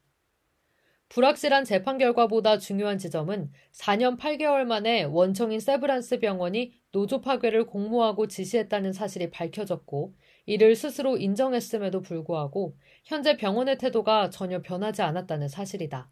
불확실한 1.09 1.63
재판 1.63 1.97
결과보다 1.97 2.59
중요한 2.59 2.99
지점은 2.99 3.51
4년 3.73 4.19
8개월 4.19 4.65
만에 4.65 5.05
원청인 5.05 5.59
세브란스 5.59 6.19
병원이 6.19 6.73
노조 6.91 7.19
파괴를 7.19 7.65
공모하고 7.65 8.27
지시했다는 8.27 8.93
사실이 8.93 9.31
밝혀졌고 9.31 10.13
이를 10.45 10.75
스스로 10.75 11.17
인정했음에도 11.17 12.01
불구하고 12.01 12.77
현재 13.05 13.37
병원의 13.37 13.79
태도가 13.79 14.29
전혀 14.29 14.61
변하지 14.61 15.01
않았다는 15.01 15.47
사실이다. 15.47 16.11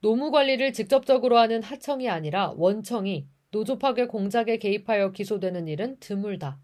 노무 0.00 0.32
관리를 0.32 0.72
직접적으로 0.72 1.38
하는 1.38 1.62
하청이 1.62 2.08
아니라 2.08 2.52
원청이 2.56 3.28
노조 3.50 3.78
파괴 3.78 4.06
공작에 4.06 4.58
개입하여 4.58 5.12
기소되는 5.12 5.68
일은 5.68 5.96
드물다. 6.00 6.60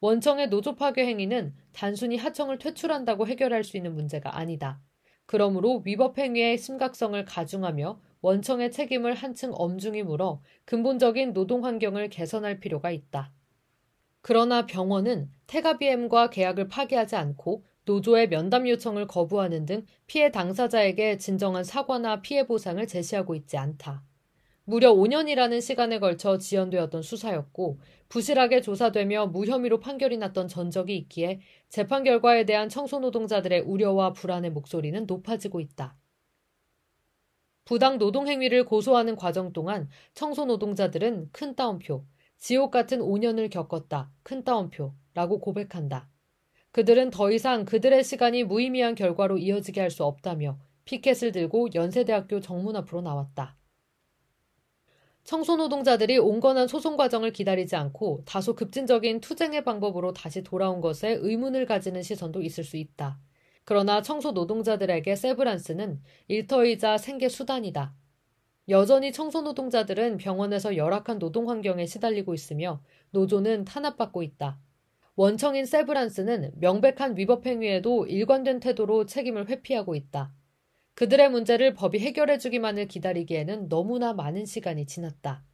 원청의 0.00 0.48
노조 0.48 0.74
파괴 0.74 1.06
행위는 1.06 1.54
단순히 1.72 2.16
하청을 2.16 2.58
퇴출한다고 2.58 3.28
해결할 3.28 3.62
수 3.62 3.76
있는 3.76 3.94
문제가 3.94 4.36
아니다. 4.36 4.80
그러므로 5.26 5.82
위법 5.84 6.18
행위의 6.18 6.58
심각성을 6.58 7.24
가중하며 7.24 8.00
원청의 8.20 8.72
책임을 8.72 9.14
한층 9.14 9.52
엄중히 9.54 10.02
물어 10.02 10.40
근본적인 10.64 11.34
노동 11.34 11.64
환경을 11.64 12.08
개선할 12.08 12.58
필요가 12.58 12.90
있다. 12.90 13.32
그러나 14.20 14.66
병원은 14.66 15.30
테가비엠과 15.46 16.30
계약을 16.30 16.66
파기하지 16.68 17.14
않고 17.14 17.64
노조의 17.84 18.28
면담 18.28 18.68
요청을 18.68 19.06
거부하는 19.06 19.66
등 19.66 19.86
피해 20.06 20.32
당사자에게 20.32 21.18
진정한 21.18 21.62
사과나 21.62 22.22
피해 22.22 22.46
보상을 22.46 22.84
제시하고 22.86 23.36
있지 23.36 23.56
않다. 23.56 24.07
무려 24.68 24.92
5년이라는 24.92 25.62
시간에 25.62 25.98
걸쳐 25.98 26.36
지연되었던 26.36 27.00
수사였고 27.00 27.78
부실하게 28.10 28.60
조사되며 28.60 29.28
무혐의로 29.28 29.80
판결이 29.80 30.18
났던 30.18 30.46
전적이 30.48 30.94
있기에 30.98 31.40
재판 31.70 32.04
결과에 32.04 32.44
대한 32.44 32.68
청소노동자들의 32.68 33.60
우려와 33.62 34.12
불안의 34.12 34.50
목소리는 34.50 35.06
높아지고 35.06 35.60
있다. 35.60 35.96
부당 37.64 37.96
노동 37.96 38.28
행위를 38.28 38.66
고소하는 38.66 39.16
과정 39.16 39.54
동안 39.54 39.88
청소노동자들은 40.12 41.30
큰 41.32 41.56
따옴표, 41.56 42.04
지옥 42.36 42.70
같은 42.70 42.98
5년을 42.98 43.48
겪었다, 43.48 44.10
큰 44.22 44.44
따옴표라고 44.44 45.40
고백한다. 45.40 46.10
그들은 46.72 47.08
더 47.08 47.30
이상 47.32 47.64
그들의 47.64 48.04
시간이 48.04 48.44
무의미한 48.44 48.94
결과로 48.94 49.38
이어지게 49.38 49.80
할 49.80 49.90
수 49.90 50.04
없다며 50.04 50.58
피켓을 50.84 51.32
들고 51.32 51.68
연세대학교 51.74 52.40
정문 52.40 52.76
앞으로 52.76 53.00
나왔다. 53.00 53.57
청소노동자들이 55.28 56.16
온건한 56.16 56.68
소송 56.68 56.96
과정을 56.96 57.32
기다리지 57.32 57.76
않고 57.76 58.22
다소 58.24 58.54
급진적인 58.54 59.20
투쟁의 59.20 59.62
방법으로 59.62 60.14
다시 60.14 60.42
돌아온 60.42 60.80
것에 60.80 61.18
의문을 61.20 61.66
가지는 61.66 62.02
시선도 62.02 62.40
있을 62.40 62.64
수 62.64 62.78
있다. 62.78 63.18
그러나 63.64 64.00
청소노동자들에게 64.00 65.14
세브란스는 65.14 66.00
일터이자 66.28 66.96
생계 66.96 67.28
수단이다. 67.28 67.94
여전히 68.70 69.12
청소노동자들은 69.12 70.16
병원에서 70.16 70.78
열악한 70.78 71.18
노동 71.18 71.50
환경에 71.50 71.84
시달리고 71.84 72.32
있으며 72.32 72.80
노조는 73.10 73.66
탄압받고 73.66 74.22
있다. 74.22 74.58
원청인 75.14 75.66
세브란스는 75.66 76.52
명백한 76.56 77.18
위법 77.18 77.44
행위에도 77.44 78.06
일관된 78.06 78.60
태도로 78.60 79.04
책임을 79.04 79.50
회피하고 79.50 79.94
있다. 79.94 80.32
그들의 80.98 81.30
문제를 81.30 81.74
법이 81.74 82.00
해결해주기만을 82.00 82.88
기다리기에는 82.88 83.68
너무나 83.68 84.12
많은 84.14 84.44
시간이 84.46 84.86
지났다. 84.86 85.44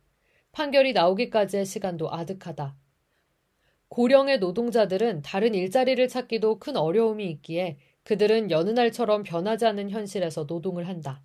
판결이 0.52 0.94
나오기까지의 0.94 1.66
시간도 1.66 2.10
아득하다. 2.10 2.74
고령의 3.88 4.38
노동자들은 4.38 5.20
다른 5.20 5.54
일자리를 5.54 6.08
찾기도 6.08 6.60
큰 6.60 6.78
어려움이 6.78 7.30
있기에 7.30 7.76
그들은 8.04 8.50
여느 8.50 8.70
날처럼 8.70 9.22
변하지 9.22 9.66
않는 9.66 9.90
현실에서 9.90 10.44
노동을 10.44 10.88
한다. 10.88 11.22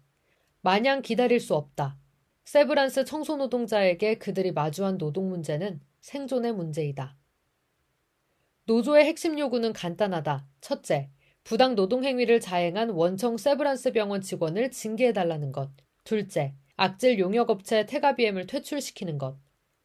마냥 0.60 1.02
기다릴 1.02 1.40
수 1.40 1.56
없다. 1.56 1.98
세브란스 2.44 3.06
청소노동자에게 3.06 4.18
그들이 4.18 4.52
마주한 4.52 4.98
노동 4.98 5.30
문제는 5.30 5.80
생존의 6.02 6.52
문제이다. 6.52 7.16
노조의 8.66 9.06
핵심 9.06 9.40
요구는 9.40 9.72
간단하다. 9.72 10.46
첫째, 10.60 11.10
부당 11.50 11.74
노동 11.74 12.04
행위를 12.04 12.40
자행한 12.40 12.92
원청 12.92 13.38
세브란스 13.38 13.92
병원 13.94 14.22
직원을 14.22 14.70
징계해달라는 14.70 15.52
것. 15.52 15.72
둘째, 16.04 16.54
악질 16.76 17.18
용역업체 17.18 17.88
테가비엠을 17.88 18.46
퇴출시키는 18.46 19.18
것. 19.18 19.36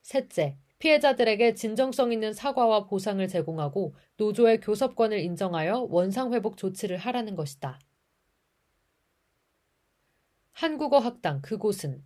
셋째, 0.02 0.58
피해자들에게 0.78 1.54
진정성 1.54 2.12
있는 2.12 2.34
사과와 2.34 2.84
보상을 2.84 3.26
제공하고 3.26 3.94
노조의 4.18 4.60
교섭권을 4.60 5.20
인정하여 5.20 5.86
원상회복 5.88 6.58
조치를 6.58 6.98
하라는 6.98 7.34
것이다. 7.34 7.80
한국어 10.52 10.98
학당 10.98 11.40
그곳은 11.40 12.04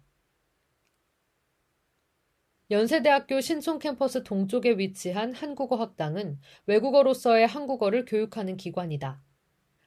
연세대학교 2.70 3.40
신촌 3.40 3.80
캠퍼스 3.80 4.22
동쪽에 4.22 4.78
위치한 4.78 5.32
한국어 5.32 5.74
학당은 5.74 6.38
외국어로서의 6.66 7.48
한국어를 7.48 8.04
교육하는 8.04 8.56
기관이다. 8.56 9.20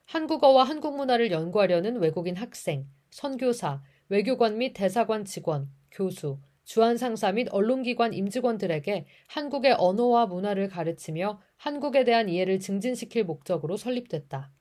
한국어와 0.06 0.64
한국 0.64 0.96
문화를 0.96 1.30
연구하려는 1.30 1.96
외국인 1.96 2.36
학생, 2.36 2.86
선교사, 3.10 3.82
외교관 4.08 4.58
및 4.58 4.72
대사관 4.74 5.24
직원, 5.24 5.70
교수, 5.90 6.38
주한상사 6.64 7.32
및 7.32 7.48
언론기관 7.50 8.14
임직원들에게 8.14 9.06
한국의 9.26 9.74
언어와 9.78 10.26
문화를 10.26 10.68
가르치며 10.68 11.40
한국에 11.56 12.04
대한 12.04 12.28
이해를 12.28 12.60
증진시킬 12.60 13.24
목적으로 13.24 13.76
설립됐다. 13.76 14.52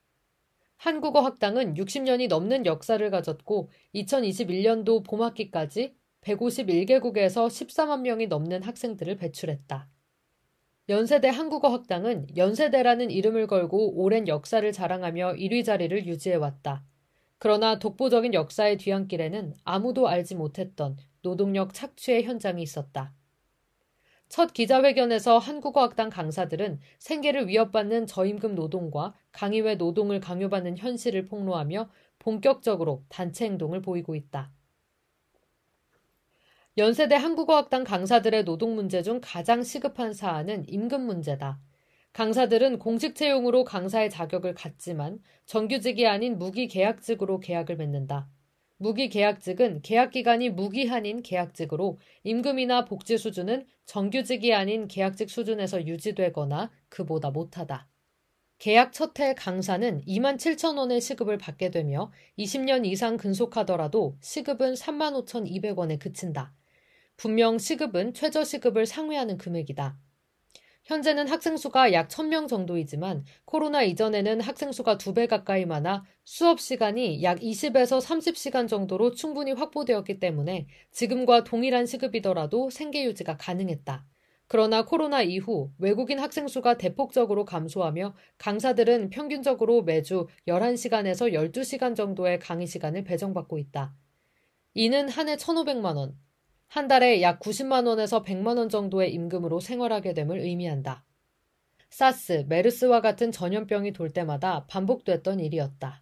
한국어 0.78 1.22
학당은 1.22 1.76
60년이 1.76 2.28
넘는 2.28 2.66
역사를 2.66 3.08
가졌고 3.12 3.70
2021년도 3.94 5.06
봄학기까지 5.06 5.94
151개국에서 6.22 7.48
14만 7.48 8.02
명이 8.02 8.28
넘는 8.28 8.64
학생들을 8.64 9.18
배출했다. 9.18 9.91
연세대 10.90 11.30
한국어 11.30 11.70
학당은 11.70 12.36
연세대라는 12.36 13.12
이름을 13.12 13.48
걸고 13.48 14.02
오랜 14.02 14.28
역사를 14.28 14.70
자랑하며 14.72 15.34
1위 15.34 15.64
자리를 15.64 16.08
유지해왔다. 16.08 16.84
그러나 17.38 17.80
독보적인 17.80 18.34
역사의 18.34 18.78
뒤안길에는 18.78 19.54
아무도 19.64 20.08
알지 20.08 20.36
못했던 20.36 20.98
노동력 21.22 21.74
착취의 21.74 22.24
현장이 22.24 22.62
있었다. 22.62 23.14
첫 24.28 24.54
기자회견에서 24.54 25.38
한국어학당 25.38 26.10
강사들은 26.10 26.80
생계를 27.00 27.48
위협받는 27.48 28.08
저임금 28.08 28.56
노동과 28.56 29.14
강의외 29.32 29.76
노동을 29.76 30.20
강요받는 30.20 30.78
현실을 30.78 31.26
폭로하며 31.26 31.90
본격적으로 32.18 33.04
단체 33.10 33.46
행동을 33.46 33.82
보이고 33.82 34.16
있다. 34.16 34.52
연세대 36.78 37.16
한국어학당 37.16 37.84
강사들의 37.84 38.46
노동 38.46 38.76
문제 38.76 39.02
중 39.02 39.20
가장 39.22 39.62
시급한 39.62 40.14
사안은 40.14 40.64
임금 40.70 41.06
문제다. 41.06 41.60
강사들은 42.14 42.80
공식 42.80 43.14
채용으로 43.14 43.66
강사의 43.66 44.10
자격을 44.10 44.54
갖지만 44.54 45.20
정규직이 45.46 46.08
아닌 46.08 46.38
무기계약직으로 46.38 47.42
계약을 47.42 47.76
맺는다. 47.76 48.30
무기계약직은 48.78 49.82
계약기간이 49.82 50.52
무기한인 50.52 51.22
계약직으로 51.22 52.00
임금이나 52.24 52.86
복지 52.86 53.18
수준은 53.18 53.66
정규직이 53.84 54.54
아닌 54.54 54.88
계약직 54.88 55.30
수준에서 55.30 55.86
유지되거나 55.86 56.72
그보다 56.88 57.32
못하다. 57.32 57.90
계약 58.60 58.94
첫 58.94 59.20
해 59.20 59.34
강사는 59.34 60.06
2만 60.06 60.38
7천 60.38 60.78
원의 60.78 61.02
시급을 61.02 61.38
받게 61.38 61.70
되며 61.70 62.14
20년 62.40 62.86
이상 62.86 63.18
근속하더라도 63.18 64.16
시급은 64.22 64.76
3만 64.76 65.26
5천 65.26 65.52
2백 65.52 65.76
원에 65.78 65.98
그친다. 65.98 66.54
분명 67.22 67.60
시급은 67.60 68.16
최저시급을 68.16 68.88
상회하는 68.88 69.38
금액이다. 69.38 69.96
현재는 70.86 71.28
학생 71.28 71.56
수가 71.56 71.94
약 71.94 72.08
1000명 72.08 72.48
정도이지만 72.48 73.26
코로나 73.46 73.84
이전에는 73.84 74.42
학생 74.42 74.72
수가 74.72 74.98
2배 74.98 75.28
가까이 75.28 75.68
많아 75.68 76.04
수업 76.24 76.60
시간이 76.60 77.22
약 77.22 77.38
20에서 77.38 78.02
30시간 78.02 78.68
정도로 78.68 79.12
충분히 79.12 79.52
확보되었기 79.52 80.20
때문에 80.20 80.66
지금과 80.90 81.44
동일한 81.44 81.86
시급이더라도 81.86 82.72
생계 82.72 83.06
유지가 83.06 83.38
가능했다. 83.38 84.04
그러나 84.48 84.84
코로나 84.86 85.22
이후 85.22 85.72
외국인 85.78 86.18
학생 86.18 86.48
수가 86.48 86.80
대폭적으로 86.80 87.46
감소하며 87.46 88.16
강사들은 88.40 89.12
평균적으로 89.12 89.84
매주 89.84 90.26
11시간에서 90.48 91.32
12시간 91.34 91.96
정도의 91.96 92.40
강의 92.40 92.66
시간을 92.66 93.04
배정받고 93.04 93.60
있다. 93.60 93.94
이는 94.74 95.08
한 95.08 95.30
해 95.30 95.36
1,500만 95.36 95.98
원, 95.98 96.18
한 96.72 96.88
달에 96.88 97.22
약 97.22 97.42
90만 97.42 97.86
원에서 97.86 98.24
100만 98.24 98.58
원 98.58 98.70
정도의 98.70 99.14
임금으로 99.14 99.60
생활하게 99.60 100.14
됨을 100.14 100.40
의미한다. 100.40 101.04
사스, 101.90 102.46
메르스와 102.48 103.02
같은 103.02 103.30
전염병이 103.34 103.92
돌 103.92 104.12
때마다 104.12 104.66
반복됐던 104.68 105.42
일이었다. 105.42 106.02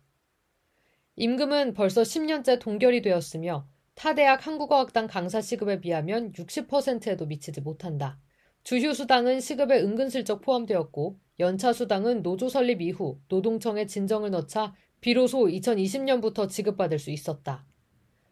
임금은 1.16 1.74
벌써 1.74 2.04
10년째 2.04 2.60
동결이 2.60 3.02
되었으며 3.02 3.68
타 3.96 4.14
대학 4.14 4.46
한국어학당 4.46 5.08
강사 5.08 5.42
시급에 5.42 5.82
비하면 5.82 6.34
60%에도 6.34 7.26
미치지 7.26 7.62
못한다. 7.62 8.20
주휴 8.64 8.94
수당은 8.94 9.40
시급에 9.40 9.82
은근슬쩍 9.82 10.42
포함되었고 10.42 11.18
연차 11.40 11.74
수당은 11.74 12.22
노조 12.22 12.48
설립 12.48 12.84
이후 12.84 13.20
노동청에 13.28 13.88
진정을 13.88 14.30
넣자 14.30 14.76
비로소 15.02 15.48
2020년부터 15.48 16.48
지급받을 16.48 17.00
수 17.00 17.10
있었다. 17.10 17.66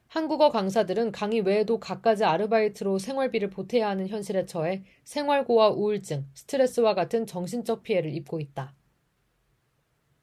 한국어 0.07 0.49
강사들은 0.49 1.11
강의 1.11 1.41
외에도 1.41 1.79
갖가지 1.79 2.23
아르바이트로 2.23 2.97
생활비를 2.97 3.49
보태야 3.49 3.89
하는 3.89 4.07
현실에 4.07 4.45
처해 4.45 4.83
생활고와 5.03 5.69
우울증, 5.69 6.25
스트레스와 6.33 6.93
같은 6.95 7.25
정신적 7.25 7.83
피해를 7.83 8.13
입고 8.13 8.39
있다. 8.39 8.73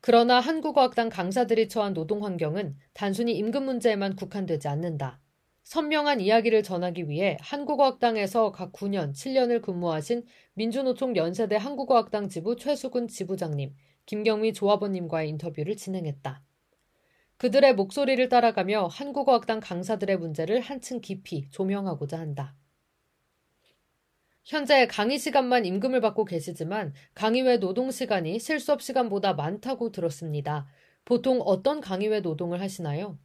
그러나 0.01 0.41
한국어학당 0.41 1.09
강사들이 1.09 1.69
처한 1.69 1.95
노동 1.95 2.25
환경은 2.25 2.77
단순히 2.93 3.37
임금 3.37 3.65
문제에만 3.65 4.17
국한되지 4.17 4.69
않는다. 4.69 5.21
선명한 5.65 6.21
이야기를 6.21 6.63
전하기 6.63 7.09
위해 7.09 7.39
한국어학당에서 7.41 8.53
각 8.53 8.73
9년, 8.73 9.13
7년을 9.13 9.63
근무하신 9.63 10.25
민주노총 10.55 11.17
연세대 11.17 11.57
한국어학당 11.57 12.29
지부 12.29 12.57
최수근 12.57 13.09
지부장님, 13.09 13.75
김경미 14.05 14.53
조합원님과의 14.53 15.31
인터뷰를 15.31 15.77
진행했다. 15.77 16.43
그들의 17.37 17.75
목소리를 17.75 18.29
따라가며 18.29 18.87
한국어 18.87 19.35
학당 19.35 19.61
강사들의 19.61 20.17
문제를 20.19 20.61
한층 20.61 21.01
깊이 21.01 21.51
조명하고자 21.51 22.19
한다. 22.19 22.55
현재 24.45 24.87
강의 24.87 25.19
시간만 25.19 25.65
임금을 25.65 26.01
받고 26.01 26.27
계시지만 26.27 26.93
강의 27.15 27.43
외 27.43 27.59
노동 27.59 27.91
시간이 27.91 28.39
실수업 28.39 28.83
시간보다 28.83 29.33
많다고 29.33 29.91
들었습니다. 29.91 30.67
보통 31.05 31.41
어떤 31.43 31.81
강의 31.81 32.09
외 32.09 32.21
노동을 32.21 32.61
하시나요? 32.61 33.19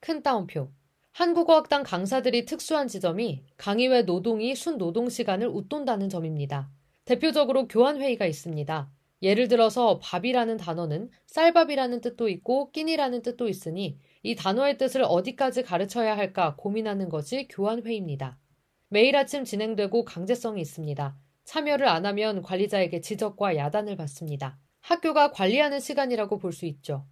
큰 0.00 0.22
따옴표. 0.22 0.72
한국어학당 1.12 1.82
강사들이 1.82 2.44
특수한 2.46 2.88
지점이 2.88 3.44
강의 3.56 3.88
외 3.88 4.02
노동이 4.02 4.54
순 4.54 4.78
노동 4.78 5.10
시간을 5.10 5.48
웃돈다는 5.48 6.08
점입니다. 6.08 6.70
대표적으로 7.04 7.68
교환회의가 7.68 8.24
있습니다. 8.26 8.90
예를 9.22 9.48
들어서 9.48 9.98
밥이라는 9.98 10.56
단어는 10.56 11.10
쌀밥이라는 11.26 12.00
뜻도 12.00 12.28
있고 12.28 12.70
끼니라는 12.72 13.22
뜻도 13.22 13.48
있으니 13.48 13.98
이 14.22 14.34
단어의 14.34 14.78
뜻을 14.78 15.02
어디까지 15.04 15.62
가르쳐야 15.62 16.16
할까 16.16 16.56
고민하는 16.56 17.08
것이 17.08 17.48
교환회의입니다. 17.48 18.38
매일 18.88 19.16
아침 19.16 19.44
진행되고 19.44 20.04
강제성이 20.04 20.60
있습니다. 20.62 21.16
참여를 21.44 21.86
안 21.88 22.06
하면 22.06 22.42
관리자에게 22.42 23.00
지적과 23.00 23.56
야단을 23.56 23.96
받습니다. 23.96 24.58
학교가 24.80 25.32
관리하는 25.32 25.80
시간이라고 25.80 26.38
볼 26.38 26.52
수 26.52 26.66
있죠. 26.66 27.06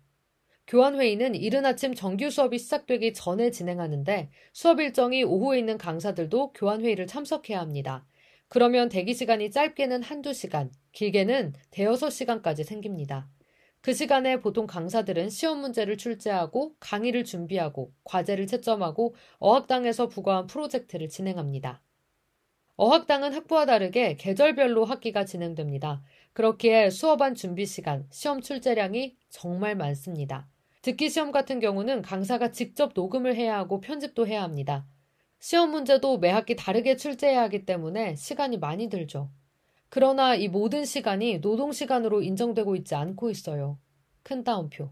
교환회의는 0.67 1.35
이른 1.35 1.65
아침 1.67 1.95
정규 1.95 2.31
수업이 2.31 2.59
시작되기 2.59 3.15
전에 3.15 3.51
진행하는데 3.51 4.31
수업 4.53 4.81
일정이 4.81 5.25
오후에 5.25 5.59
있는 5.59 5.79
강사들도 5.79 6.53
교환회의를 6.53 7.07
참석해야 7.07 7.61
합니다. 7.61 8.07
그러면 8.49 8.89
대기 8.89 9.15
시간이 9.15 9.51
짧게는 9.51 10.03
한두 10.03 10.33
시간, 10.33 10.71
길게는 10.93 11.53
대여섯 11.71 12.13
시간까지 12.13 12.65
생깁니다. 12.65 13.29
그 13.81 13.93
시간에 13.95 14.41
보통 14.41 14.67
강사들은 14.67 15.31
시험 15.31 15.61
문제를 15.61 15.97
출제하고 15.97 16.75
강의를 16.81 17.25
준비하고 17.25 17.93
과제를 18.05 18.47
채점하고 18.47 19.15
어학당에서 19.39 20.09
부과한 20.09 20.47
프로젝트를 20.47 21.09
진행합니다. 21.09 21.83
어학당은 22.77 23.35
학부와 23.35 23.67
다르게 23.67 24.17
계절별로 24.17 24.85
학기가 24.85 25.25
진행됩니다. 25.25 26.03
그렇기에 26.33 26.91
수업안 26.91 27.35
준비 27.35 27.67
시간, 27.67 28.07
시험 28.11 28.41
출제량이 28.41 29.17
정말 29.29 29.77
많습니다. 29.77 30.49
듣기 30.83 31.11
시험 31.11 31.33
같은 31.33 31.59
경우는 31.61 32.03
강사가 32.03 32.53
직접 32.53 32.93
녹음을 32.95 33.35
해야 33.35 33.59
하고 33.59 33.81
편집도 33.81 34.27
해야 34.27 34.43
합니다. 34.43 34.87
시험 35.41 35.71
문제도 35.71 36.19
매 36.19 36.31
학기 36.31 36.57
다르게 36.57 36.97
출제해야 36.97 37.43
하기 37.43 37.65
때문에 37.65 38.17
시간이 38.17 38.59
많이 38.59 38.89
들죠. 38.89 39.31
그러나 39.89 40.35
이 40.35 40.49
모든 40.49 40.85
시간이 40.85 41.39
노동시간으로 41.39 42.23
인정되고 42.23 42.77
있지 42.77 42.95
않고 42.95 43.31
있어요. 43.31 43.79
큰 44.23 44.45
따옴표. 44.45 44.91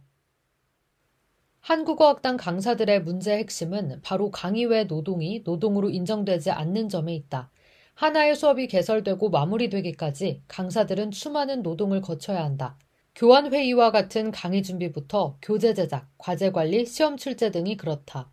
한국어학당 1.61 2.37
강사들의 2.37 3.03
문제의 3.03 3.39
핵심은 3.39 4.01
바로 4.03 4.31
강의 4.31 4.67
외 4.67 4.85
노동이 4.85 5.43
노동으로 5.45 5.91
인정되지 5.91 6.53
않는 6.53 6.89
점에 6.89 7.13
있다. 7.15 7.51
하나의 7.95 8.37
수업이 8.37 8.69
개설되고 8.69 9.31
마무리되기까지 9.31 10.43
강사들은 10.47 11.11
수많은 11.11 11.63
노동을 11.63 12.03
거쳐야 12.03 12.45
한다. 12.45 12.79
교환 13.17 13.53
회의와 13.53 13.91
같은 13.91 14.31
강의 14.31 14.63
준비부터 14.63 15.39
교재 15.43 15.75
제작, 15.75 16.09
과제 16.19 16.53
관리, 16.53 16.87
시험 16.87 17.17
출제 17.17 17.51
등이 17.51 17.77
그렇다. 17.79 18.31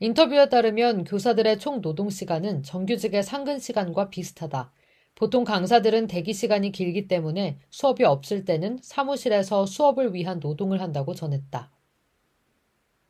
인터뷰에 0.00 0.48
따르면 0.48 1.02
교사들의 1.02 1.58
총 1.58 1.80
노동 1.80 2.08
시간은 2.08 2.62
정규직의 2.62 3.24
상근 3.24 3.58
시간과 3.58 4.10
비슷하다. 4.10 4.72
보통 5.16 5.42
강사들은 5.42 6.06
대기 6.06 6.32
시간이 6.32 6.70
길기 6.70 7.08
때문에 7.08 7.58
수업이 7.70 8.04
없을 8.04 8.44
때는 8.44 8.78
사무실에서 8.80 9.66
수업을 9.66 10.14
위한 10.14 10.38
노동을 10.38 10.80
한다고 10.80 11.14
전했다. 11.14 11.72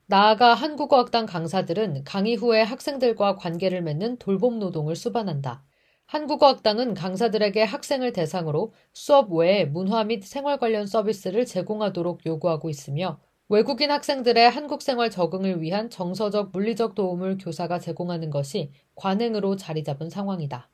나아가 0.06 0.54
한국어학당 0.54 1.26
강사들은 1.26 2.04
강의 2.04 2.34
후에 2.36 2.62
학생들과 2.62 3.36
관계를 3.36 3.82
맺는 3.82 4.16
돌봄 4.16 4.58
노동을 4.58 4.96
수반한다. 4.96 5.62
한국어학당은 6.06 6.94
강사들에게 6.94 7.64
학생을 7.64 8.14
대상으로 8.14 8.72
수업 8.94 9.30
외에 9.30 9.66
문화 9.66 10.04
및 10.04 10.24
생활 10.24 10.56
관련 10.56 10.86
서비스를 10.86 11.44
제공하도록 11.44 12.24
요구하고 12.24 12.70
있으며 12.70 13.20
외국인 13.50 13.90
학생들의 13.90 14.50
한국 14.50 14.82
생활 14.82 15.10
적응을 15.10 15.62
위한 15.62 15.88
정서적, 15.88 16.50
물리적 16.52 16.94
도움을 16.94 17.38
교사가 17.38 17.78
제공하는 17.78 18.28
것이 18.28 18.72
관행으로 18.94 19.56
자리 19.56 19.82
잡은 19.82 20.10
상황이다. 20.10 20.68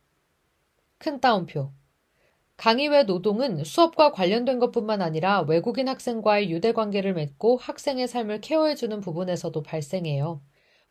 큰 0.98 1.20
따옴표. 1.20 1.70
강의 2.56 2.88
외 2.88 3.04
노동은 3.04 3.62
수업과 3.62 4.10
관련된 4.10 4.58
것뿐만 4.58 5.02
아니라 5.02 5.42
외국인 5.42 5.86
학생과의 5.86 6.50
유대 6.50 6.72
관계를 6.72 7.14
맺고 7.14 7.58
학생의 7.58 8.08
삶을 8.08 8.40
케어해주는 8.40 9.00
부분에서도 9.00 9.62
발생해요. 9.62 10.40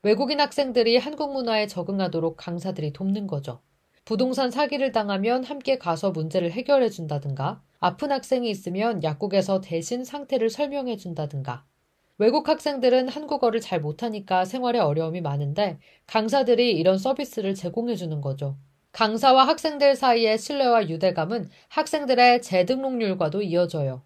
외국인 0.04 0.40
학생들이 0.40 0.96
한국 0.96 1.34
문화에 1.34 1.68
적응하도록 1.68 2.38
강사들이 2.38 2.94
돕는 2.94 3.28
거죠. 3.28 3.60
부동산 4.06 4.52
사기를 4.52 4.94
당하면 4.94 5.44
함께 5.44 5.78
가서 5.78 6.12
문제를 6.12 6.54
해결해 6.54 6.90
준다든가, 6.90 7.62
아픈 7.82 8.14
학생이 8.14 8.50
있으면 8.50 9.04
약국에서 9.04 9.60
대신 9.60 10.06
상태를 10.06 10.50
설명해 10.50 10.96
준다든가. 10.96 11.66
외국 12.18 12.50
학생들은 12.50 13.08
한국어를 13.10 13.60
잘 13.62 13.80
못하니까 13.80 14.46
생활에 14.46 14.80
어려움이 14.80 15.22
많은데 15.22 15.78
강사들이 16.08 16.72
이런 16.72 16.98
서비스를 16.98 17.54
제공해 17.54 17.96
주는 17.96 18.20
거죠. 18.22 18.58
강사와 18.94 19.48
학생들 19.48 19.96
사이의 19.96 20.38
신뢰와 20.40 20.90
유대감은 20.90 21.50
학생들의 21.70 22.42
재등록률과도 22.42 23.42
이어져요. 23.44 24.02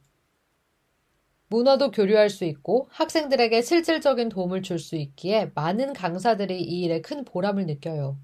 문화도 1.50 1.92
교류할 1.92 2.30
수 2.30 2.46
있고 2.46 2.88
학생들에게 2.92 3.62
실질적인 3.62 4.30
도움을 4.30 4.62
줄 4.62 4.80
수 4.80 4.96
있기에 4.96 5.52
많은 5.56 5.92
강사들이 5.94 6.62
이 6.62 6.84
일에 6.84 7.02
큰 7.02 7.24
보람을 7.26 7.66
느껴요. 7.66 8.18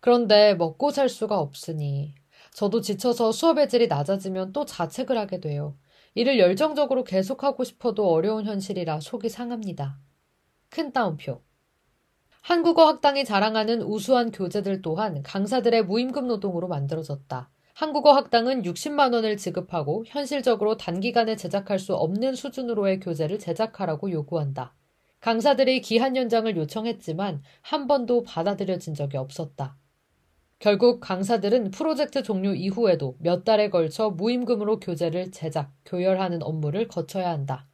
그런데 0.00 0.54
먹고 0.54 0.90
살 0.92 1.08
수가 1.10 1.38
없으니 1.40 2.14
저도 2.54 2.80
지쳐서 2.82 3.32
수업의 3.32 3.68
질이 3.70 3.88
낮아지면 3.88 4.52
또 4.54 4.64
자책을 4.66 5.18
하게 5.18 5.40
돼요. 5.40 5.76
이를 6.14 6.38
열정적으로 6.38 7.04
계속하고 7.04 7.64
싶어도 7.64 8.10
어려운 8.10 8.44
현실이라 8.44 9.00
속이 9.00 9.28
상합니다. 9.28 9.98
큰 10.68 10.92
따옴표. 10.92 11.42
한국어 12.42 12.86
학당이 12.86 13.24
자랑하는 13.24 13.82
우수한 13.82 14.30
교재들 14.30 14.82
또한 14.82 15.22
강사들의 15.22 15.84
무임금 15.84 16.26
노동으로 16.26 16.68
만들어졌다. 16.68 17.50
한국어 17.74 18.12
학당은 18.12 18.62
60만 18.62 19.14
원을 19.14 19.36
지급하고 19.36 20.04
현실적으로 20.06 20.76
단기간에 20.76 21.36
제작할 21.36 21.78
수 21.78 21.94
없는 21.94 22.34
수준으로의 22.34 23.00
교재를 23.00 23.38
제작하라고 23.38 24.10
요구한다. 24.10 24.74
강사들이 25.20 25.80
기한 25.80 26.16
연장을 26.16 26.56
요청했지만 26.56 27.42
한 27.60 27.86
번도 27.86 28.22
받아들여진 28.24 28.94
적이 28.94 29.18
없었다. 29.18 29.76
결국 30.60 31.00
강사들은 31.00 31.70
프로젝트 31.70 32.22
종료 32.22 32.52
이후에도 32.52 33.16
몇 33.18 33.44
달에 33.44 33.70
걸쳐 33.70 34.10
무임금으로 34.10 34.78
교재를 34.78 35.32
제작, 35.32 35.72
교열하는 35.86 36.42
업무를 36.42 36.86
거쳐야 36.86 37.30
한다. 37.30 37.66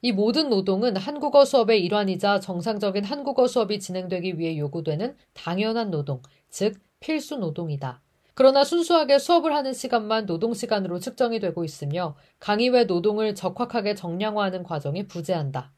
이 0.00 0.10
모든 0.10 0.50
노동은 0.50 0.96
한국어 0.96 1.44
수업의 1.44 1.84
일환이자 1.84 2.40
정상적인 2.40 3.04
한국어 3.04 3.46
수업이 3.46 3.78
진행되기 3.78 4.40
위해 4.40 4.58
요구되는 4.58 5.14
당연한 5.34 5.92
노동, 5.92 6.20
즉 6.50 6.80
필수 6.98 7.36
노동이다. 7.36 8.02
그러나 8.34 8.64
순수하게 8.64 9.20
수업을 9.20 9.54
하는 9.54 9.72
시간만 9.72 10.26
노동 10.26 10.54
시간으로 10.54 10.98
측정이 10.98 11.38
되고 11.38 11.64
있으며 11.64 12.16
강의 12.40 12.70
외 12.70 12.84
노동을 12.84 13.36
적확하게 13.36 13.94
정량화하는 13.94 14.64
과정이 14.64 15.06
부재한다. 15.06 15.70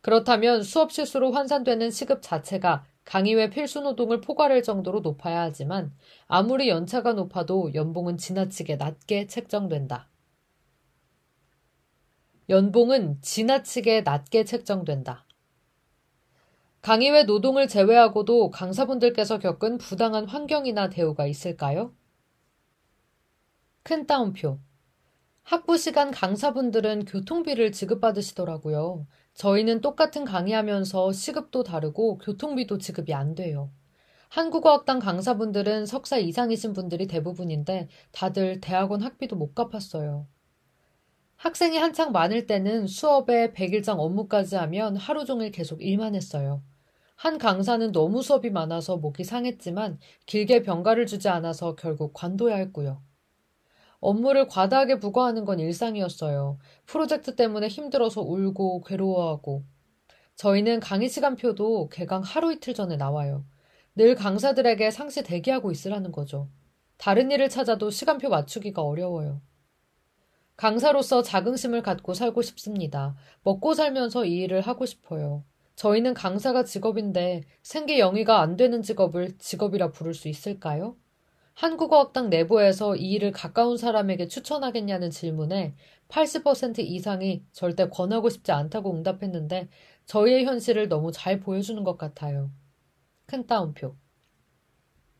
그렇다면 0.00 0.62
수업 0.62 0.92
실수로 0.92 1.32
환산되는 1.32 1.90
시급 1.90 2.22
자체가 2.22 2.84
강의 3.04 3.34
외 3.34 3.50
필수 3.50 3.80
노동을 3.80 4.20
포괄할 4.20 4.62
정도로 4.62 5.00
높아야 5.00 5.42
하지만 5.42 5.94
아무리 6.26 6.68
연차가 6.68 7.12
높아도 7.12 7.72
연봉은 7.74 8.16
지나치게 8.16 8.76
낮게 8.76 9.26
책정된다. 9.26 10.08
연봉은 12.48 13.20
지나치게 13.20 14.02
낮게 14.02 14.44
책정된다. 14.44 15.26
강의 16.82 17.10
외 17.10 17.24
노동을 17.24 17.68
제외하고도 17.68 18.50
강사분들께서 18.50 19.38
겪은 19.38 19.78
부당한 19.78 20.26
환경이나 20.26 20.90
대우가 20.90 21.26
있을까요? 21.26 21.94
큰 23.82 24.06
따옴표. 24.06 24.58
학부 25.42 25.76
시간 25.76 26.10
강사분들은 26.10 27.04
교통비를 27.04 27.72
지급받으시더라고요. 27.72 29.06
저희는 29.34 29.80
똑같은 29.80 30.24
강의하면서 30.24 31.12
시급도 31.12 31.64
다르고 31.64 32.18
교통비도 32.18 32.78
지급이 32.78 33.12
안 33.14 33.34
돼요. 33.34 33.70
한국어학당 34.28 34.98
강사분들은 34.98 35.86
석사 35.86 36.18
이상이신 36.18 36.72
분들이 36.72 37.06
대부분인데 37.06 37.88
다들 38.12 38.60
대학원 38.60 39.02
학비도 39.02 39.36
못 39.36 39.54
갚았어요. 39.54 40.26
학생이 41.36 41.76
한창 41.76 42.12
많을 42.12 42.46
때는 42.46 42.86
수업에 42.86 43.52
100일장 43.52 43.98
업무까지 43.98 44.56
하면 44.56 44.96
하루 44.96 45.24
종일 45.24 45.50
계속 45.50 45.82
일만 45.82 46.14
했어요. 46.14 46.62
한 47.16 47.38
강사는 47.38 47.92
너무 47.92 48.22
수업이 48.22 48.50
많아서 48.50 48.96
목이 48.96 49.24
상했지만 49.24 49.98
길게 50.26 50.62
병가를 50.62 51.06
주지 51.06 51.28
않아서 51.28 51.74
결국 51.76 52.12
관둬야 52.12 52.56
했고요. 52.56 53.02
업무를 54.04 54.46
과다하게 54.46 54.98
부과하는 54.98 55.46
건 55.46 55.58
일상이었어요. 55.58 56.58
프로젝트 56.84 57.34
때문에 57.34 57.68
힘들어서 57.68 58.20
울고 58.20 58.82
괴로워하고. 58.82 59.64
저희는 60.36 60.80
강의 60.80 61.08
시간표도 61.08 61.88
개강 61.88 62.20
하루 62.22 62.52
이틀 62.52 62.74
전에 62.74 62.96
나와요. 62.96 63.46
늘 63.94 64.14
강사들에게 64.14 64.90
상시 64.90 65.22
대기하고 65.22 65.70
있으라는 65.70 66.12
거죠. 66.12 66.50
다른 66.98 67.30
일을 67.30 67.48
찾아도 67.48 67.90
시간표 67.90 68.28
맞추기가 68.28 68.82
어려워요. 68.82 69.40
강사로서 70.56 71.22
자긍심을 71.22 71.80
갖고 71.82 72.12
살고 72.12 72.42
싶습니다. 72.42 73.16
먹고 73.42 73.72
살면서 73.72 74.26
이 74.26 74.36
일을 74.42 74.60
하고 74.60 74.84
싶어요. 74.84 75.44
저희는 75.76 76.12
강사가 76.12 76.62
직업인데 76.62 77.42
생계 77.62 77.98
영위가 77.98 78.40
안 78.40 78.56
되는 78.56 78.82
직업을 78.82 79.38
직업이라 79.38 79.92
부를 79.92 80.12
수 80.12 80.28
있을까요? 80.28 80.96
한국어학당 81.54 82.30
내부에서 82.30 82.96
이 82.96 83.12
일을 83.12 83.30
가까운 83.30 83.76
사람에게 83.76 84.26
추천하겠냐는 84.26 85.10
질문에 85.10 85.74
80% 86.08 86.80
이상이 86.80 87.44
절대 87.52 87.88
권하고 87.88 88.28
싶지 88.28 88.50
않다고 88.50 88.92
응답했는데 88.92 89.68
저희의 90.04 90.44
현실을 90.46 90.88
너무 90.88 91.12
잘 91.12 91.38
보여주는 91.40 91.82
것 91.84 91.96
같아요. 91.96 92.50
큰 93.26 93.46
따옴표. 93.46 93.96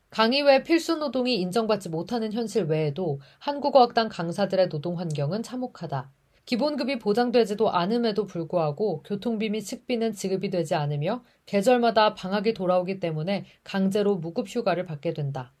강의 0.09 0.41
외 0.43 0.63
필수 0.63 0.97
노동이 0.97 1.35
인정받지 1.41 1.89
못하는 1.89 2.31
현실 2.31 2.65
외에도 2.65 3.19
한국어학당 3.39 4.09
강사들의 4.09 4.69
노동 4.69 4.99
환경은 4.99 5.41
참혹하다. 5.41 6.11
기본급이 6.45 6.99
보장되지도 6.99 7.71
않음에도 7.71 8.25
불구하고 8.27 9.01
교통비 9.03 9.49
및 9.49 9.61
식비는 9.61 10.13
지급이 10.13 10.51
되지 10.51 10.75
않으며 10.75 11.23
계절마다 11.45 12.13
방학이 12.13 12.53
돌아오기 12.53 12.99
때문에 12.99 13.45
강제로 13.63 14.15
무급 14.17 14.47
휴가를 14.47 14.85
받게 14.85 15.13
된다. 15.13 15.54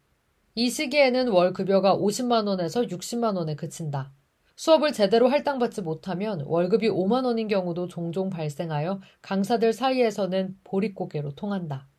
이 0.57 0.69
시기에는 0.69 1.27
월 1.27 1.51
급여가 1.51 1.97
50만원에서 1.97 2.89
60만원에 2.89 3.57
그친다. 3.57 4.13
수업을 4.55 4.93
제대로 4.93 5.27
할당받지 5.27 5.81
못하면 5.81 6.43
월급이 6.45 6.89
5만원인 6.89 7.49
경우도 7.49 7.89
종종 7.89 8.29
발생하여 8.29 9.01
강사들 9.21 9.73
사이에서는 9.73 10.57
보릿고개로 10.63 11.35
통한다. 11.35 11.89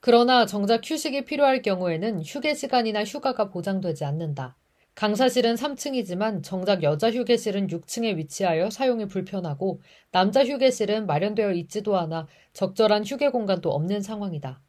그러나 0.00 0.46
정작 0.46 0.80
휴식이 0.82 1.26
필요할 1.26 1.60
경우에는 1.60 2.22
휴게 2.24 2.54
시간이나 2.54 3.04
휴가가 3.04 3.50
보장되지 3.50 4.06
않는다. 4.06 4.56
강사실은 4.94 5.54
3층이지만 5.56 6.42
정작 6.42 6.82
여자 6.82 7.10
휴게실은 7.10 7.66
6층에 7.66 8.16
위치하여 8.16 8.70
사용이 8.70 9.04
불편하고 9.04 9.82
남자 10.12 10.42
휴게실은 10.46 11.04
마련되어 11.04 11.52
있지도 11.52 11.98
않아 11.98 12.26
적절한 12.54 13.04
휴게 13.04 13.28
공간도 13.28 13.70
없는 13.70 14.00
상황이다. 14.00 14.62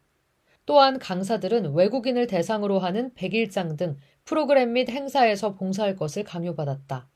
또한 0.66 1.00
강사들은 1.00 1.74
외국인을 1.74 2.28
대상으로 2.28 2.80
하는 2.80 3.14
백일장 3.14 3.76
등 3.76 3.98
프로그램 4.24 4.74
및 4.74 4.90
행사에서 4.90 5.56
봉사할 5.56 5.96
것을 5.96 6.24
강요받았다. 6.24 7.10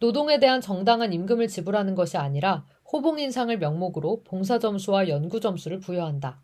노동에 0.00 0.38
대한 0.38 0.60
정당한 0.60 1.12
임금을 1.12 1.48
지불하는 1.48 1.94
것이 1.94 2.16
아니라 2.16 2.66
호봉 2.92 3.18
인상을 3.18 3.56
명목으로 3.58 4.22
봉사 4.22 4.58
점수와 4.58 5.08
연구 5.08 5.40
점수를 5.40 5.80
부여한다. 5.80 6.40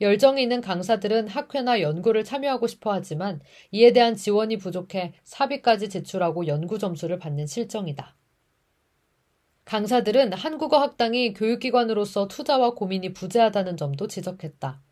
열정이 0.00 0.42
있는 0.42 0.60
강사들은 0.60 1.28
학회나 1.28 1.80
연구를 1.80 2.24
참여하고 2.24 2.66
싶어 2.66 2.92
하지만 2.92 3.40
이에 3.70 3.92
대한 3.92 4.16
지원이 4.16 4.56
부족해 4.56 5.12
사비까지 5.22 5.88
지출하고 5.90 6.46
연구 6.46 6.78
점수를 6.78 7.18
받는 7.18 7.46
실정이다. 7.46 8.16
강사들은 9.64 10.32
한국어 10.32 10.78
학당이 10.78 11.34
교육기관으로서 11.34 12.26
투자와 12.26 12.74
고민이 12.74 13.12
부재하다는 13.12 13.76
점도 13.76 14.08
지적했다. 14.08 14.82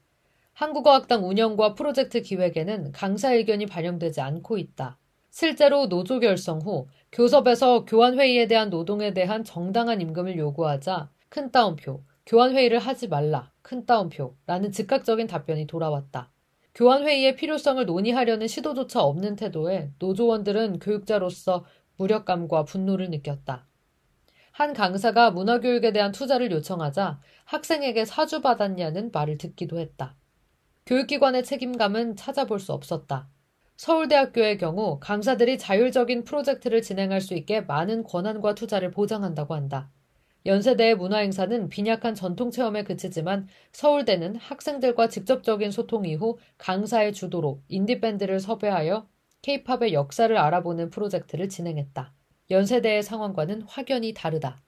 한국어 0.61 0.92
학당 0.92 1.27
운영과 1.27 1.73
프로젝트 1.73 2.20
기획에는 2.20 2.92
강사 2.92 3.33
의견이 3.33 3.64
반영되지 3.64 4.20
않고 4.20 4.59
있다. 4.59 4.99
실제로 5.31 5.88
노조 5.88 6.20
결성 6.20 6.61
후 6.61 6.87
교섭에서 7.12 7.87
교환회의에 7.87 8.46
대한 8.46 8.68
노동에 8.68 9.14
대한 9.14 9.42
정당한 9.42 10.03
임금을 10.03 10.37
요구하자 10.37 11.09
큰 11.31 11.51
따옴표, 11.51 12.05
교환회의를 12.27 12.79
하지 12.79 13.09
말라, 13.09 13.51
큰 13.62 13.87
따옴표라는 13.87 14.70
즉각적인 14.70 15.29
답변이 15.29 15.66
돌아왔다. 15.66 16.31
교환회의의 16.75 17.37
필요성을 17.37 17.87
논의하려는 17.87 18.46
시도조차 18.46 19.01
없는 19.01 19.37
태도에 19.37 19.92
노조원들은 19.99 20.81
교육자로서 20.81 21.64
무력감과 21.96 22.64
분노를 22.64 23.09
느꼈다. 23.09 23.66
한 24.53 24.75
강사가 24.75 25.31
문화교육에 25.31 25.92
대한 25.92 26.12
투자를 26.12 26.53
요청하자 26.53 27.18
학생에게 27.46 28.05
사주받았냐는 28.05 29.11
말을 29.11 29.38
듣기도 29.38 29.79
했다. 29.79 30.19
교육기관의 30.90 31.44
책임감은 31.44 32.16
찾아볼 32.16 32.59
수 32.59 32.72
없었다. 32.72 33.29
서울대학교의 33.76 34.59
경우 34.59 34.98
강사들이 34.98 35.57
자율적인 35.57 36.24
프로젝트를 36.24 36.83
진행할 36.83 37.20
수 37.20 37.35
있게 37.35 37.61
많은 37.61 38.03
권한과 38.03 38.57
투자를 38.57 38.90
보장한다고 38.90 39.55
한다. 39.55 39.88
연세대의 40.46 40.96
문화행사는 40.96 41.68
빈약한 41.68 42.16
전통 42.16 42.50
체험에 42.50 42.83
그치지만 42.83 43.46
서울대는 43.70 44.35
학생들과 44.35 45.09
직접적인 45.09 45.70
소통 45.70 46.07
이후 46.07 46.38
강사의 46.59 47.12
주도로 47.12 47.62
인디밴드를 47.68 48.40
섭외하여 48.40 49.07
케이팝의 49.42 49.92
역사를 49.92 50.37
알아보는 50.37 50.90
프로젝트를 50.90 51.48
진행했다. 51.48 52.12
연세대의 52.50 53.05
상황과는 53.05 53.62
확연히 53.62 54.12
다르다. 54.12 54.61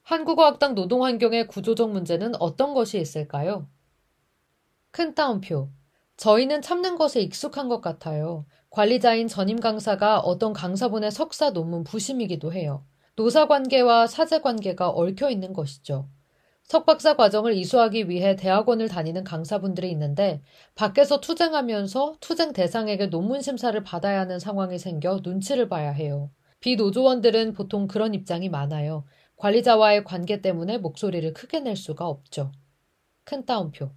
한국어학당 0.00 0.74
노동 0.74 1.04
환경의 1.04 1.48
구조적 1.48 1.90
문제는 1.90 2.32
어떤 2.40 2.72
것이 2.72 2.98
있을까요? 2.98 3.68
큰 4.90 5.14
따옴표. 5.14 5.70
저희는 6.16 6.62
참는 6.62 6.96
것에 6.96 7.20
익숙한 7.20 7.68
것 7.68 7.80
같아요. 7.80 8.44
관리자인 8.70 9.28
전임 9.28 9.58
강사가 9.58 10.20
어떤 10.20 10.52
강사분의 10.52 11.10
석사 11.10 11.50
논문 11.50 11.84
부심이기도 11.84 12.52
해요. 12.52 12.84
노사 13.16 13.46
관계와 13.46 14.06
사제 14.06 14.40
관계가 14.40 14.90
얽혀 14.90 15.30
있는 15.30 15.52
것이죠. 15.52 16.08
석박사 16.62 17.16
과정을 17.16 17.54
이수하기 17.54 18.08
위해 18.08 18.36
대학원을 18.36 18.88
다니는 18.88 19.24
강사분들이 19.24 19.90
있는데 19.90 20.40
밖에서 20.74 21.20
투쟁하면서 21.20 22.16
투쟁 22.20 22.52
대상에게 22.52 23.06
논문 23.06 23.42
심사를 23.42 23.82
받아야 23.82 24.20
하는 24.20 24.38
상황이 24.38 24.78
생겨 24.78 25.20
눈치를 25.22 25.68
봐야 25.68 25.90
해요. 25.90 26.30
비노조원들은 26.60 27.54
보통 27.54 27.88
그런 27.88 28.14
입장이 28.14 28.48
많아요. 28.48 29.04
관리자와의 29.36 30.04
관계 30.04 30.42
때문에 30.42 30.78
목소리를 30.78 31.32
크게 31.32 31.60
낼 31.60 31.74
수가 31.74 32.06
없죠. 32.06 32.52
큰 33.24 33.44
따옴표. 33.46 33.90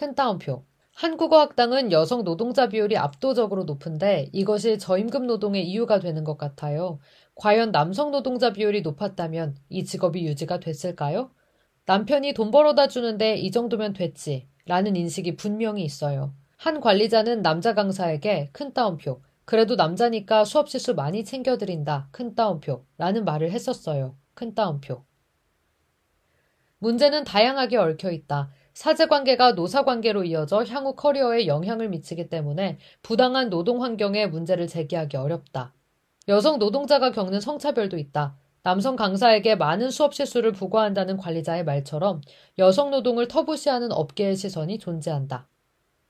큰 0.00 0.14
따옴표. 0.14 0.64
한국어 0.94 1.40
학당은 1.40 1.92
여성 1.92 2.24
노동자 2.24 2.70
비율이 2.70 2.96
압도적으로 2.96 3.64
높은데 3.64 4.30
이것이 4.32 4.78
저임금 4.78 5.26
노동의 5.26 5.68
이유가 5.68 6.00
되는 6.00 6.24
것 6.24 6.38
같아요. 6.38 7.00
과연 7.34 7.70
남성 7.70 8.10
노동자 8.10 8.50
비율이 8.50 8.80
높았다면 8.80 9.56
이 9.68 9.84
직업이 9.84 10.24
유지가 10.24 10.58
됐을까요? 10.58 11.32
남편이 11.84 12.32
돈 12.32 12.50
벌어다 12.50 12.88
주는데 12.88 13.36
이 13.36 13.50
정도면 13.50 13.92
됐지. 13.92 14.48
라는 14.64 14.96
인식이 14.96 15.36
분명히 15.36 15.84
있어요. 15.84 16.32
한 16.56 16.80
관리자는 16.80 17.42
남자 17.42 17.74
강사에게 17.74 18.48
큰 18.52 18.72
따옴표. 18.72 19.20
그래도 19.44 19.76
남자니까 19.76 20.46
수업 20.46 20.70
시수 20.70 20.94
많이 20.94 21.26
챙겨드린다. 21.26 22.08
큰 22.10 22.34
따옴표. 22.34 22.86
라는 22.96 23.26
말을 23.26 23.50
했었어요. 23.50 24.16
큰 24.32 24.54
따옴표. 24.54 25.04
문제는 26.78 27.24
다양하게 27.24 27.76
얽혀 27.76 28.10
있다. 28.10 28.50
사제 28.72 29.06
관계가 29.06 29.52
노사 29.52 29.84
관계로 29.84 30.24
이어져 30.24 30.64
향후 30.64 30.94
커리어에 30.94 31.46
영향을 31.46 31.88
미치기 31.88 32.28
때문에 32.28 32.78
부당한 33.02 33.50
노동 33.50 33.82
환경에 33.82 34.26
문제를 34.26 34.66
제기하기 34.66 35.16
어렵다. 35.16 35.74
여성 36.28 36.58
노동자가 36.58 37.10
겪는 37.10 37.40
성차별도 37.40 37.98
있다. 37.98 38.36
남성 38.62 38.94
강사에게 38.94 39.56
많은 39.56 39.90
수업 39.90 40.14
실수를 40.14 40.52
부과한다는 40.52 41.16
관리자의 41.16 41.64
말처럼 41.64 42.20
여성 42.58 42.90
노동을 42.90 43.26
터부시하는 43.26 43.90
업계의 43.90 44.36
시선이 44.36 44.78
존재한다. 44.78 45.48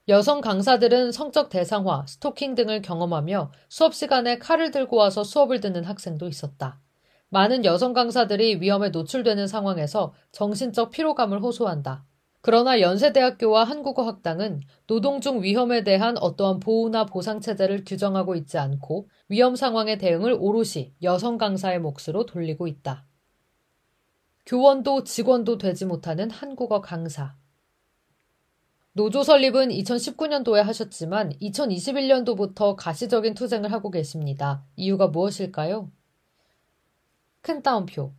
여성 0.09 0.41
강사들은 0.41 1.13
성적 1.13 1.51
대상화, 1.51 2.05
스토킹 2.09 2.57
등을 2.57 2.83
경험하며 2.83 3.53
수업 3.69 3.95
시간에 3.95 4.39
칼을 4.39 4.73
들고 4.73 4.97
와서 4.97 5.23
수업을 5.23 5.61
듣는 5.61 5.85
학생도 5.85 6.27
있었다. 6.27 6.81
많은 7.29 7.65
여성 7.65 7.93
강사들이 7.93 8.57
위험에 8.61 8.89
노출되는 8.89 9.47
상황에서 9.47 10.13
정신적 10.33 10.91
피로감을 10.91 11.41
호소한다. 11.41 12.05
그러나 12.43 12.81
연세대학교와 12.81 13.65
한국어학당은 13.65 14.63
노동 14.87 15.21
중 15.21 15.43
위험에 15.43 15.85
대한 15.85 16.17
어떠한 16.17 16.61
보호나 16.61 17.05
보상 17.05 17.41
체제를 17.41 17.85
규정하고 17.85 18.35
있지 18.35 18.57
않고 18.57 19.09
위험 19.29 19.57
상황의 19.57 19.99
대응을 19.99 20.37
오롯이 20.39 20.95
여성 21.03 21.37
강사의 21.37 21.81
몫으로 21.81 22.25
돌리고 22.25 22.67
있다. 22.67 23.05
교원도 24.47 25.05
직원도 25.05 25.59
되지 25.59 25.85
못하는 25.85 26.31
한국어 26.31 26.81
강사. 26.81 27.37
노조 28.93 29.23
설립은 29.23 29.69
2019년도에 29.69 30.63
하셨지만 30.63 31.33
2021년도부터 31.41 32.75
가시적인 32.75 33.35
투쟁을 33.35 33.71
하고 33.71 33.91
계십니다. 33.91 34.65
이유가 34.77 35.07
무엇일까요? 35.07 35.93
큰 37.43 37.63
따옴표. 37.63 38.13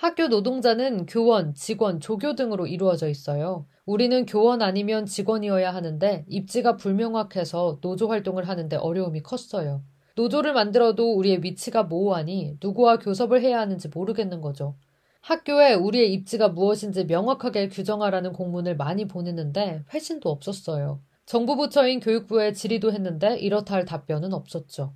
학교 0.00 0.28
노동자는 0.28 1.04
교원, 1.04 1.52
직원, 1.52 2.00
조교 2.00 2.34
등으로 2.34 2.66
이루어져 2.66 3.06
있어요. 3.06 3.66
우리는 3.84 4.24
교원 4.24 4.62
아니면 4.62 5.04
직원이어야 5.04 5.74
하는데 5.74 6.24
입지가 6.26 6.78
불명확해서 6.78 7.80
노조 7.82 8.08
활동을 8.08 8.48
하는데 8.48 8.74
어려움이 8.76 9.22
컸어요. 9.22 9.82
노조를 10.16 10.54
만들어도 10.54 11.12
우리의 11.16 11.42
위치가 11.42 11.82
모호하니 11.82 12.56
누구와 12.62 12.98
교섭을 12.98 13.42
해야 13.42 13.60
하는지 13.60 13.88
모르겠는 13.88 14.40
거죠. 14.40 14.74
학교에 15.20 15.74
우리의 15.74 16.14
입지가 16.14 16.48
무엇인지 16.48 17.04
명확하게 17.04 17.68
규정하라는 17.68 18.32
공문을 18.32 18.76
많이 18.76 19.06
보냈는데 19.06 19.84
회신도 19.92 20.30
없었어요. 20.30 21.02
정부 21.26 21.56
부처인 21.56 22.00
교육부에 22.00 22.54
질의도 22.54 22.94
했는데 22.94 23.36
이렇다 23.36 23.74
할 23.74 23.84
답변은 23.84 24.32
없었죠. 24.32 24.94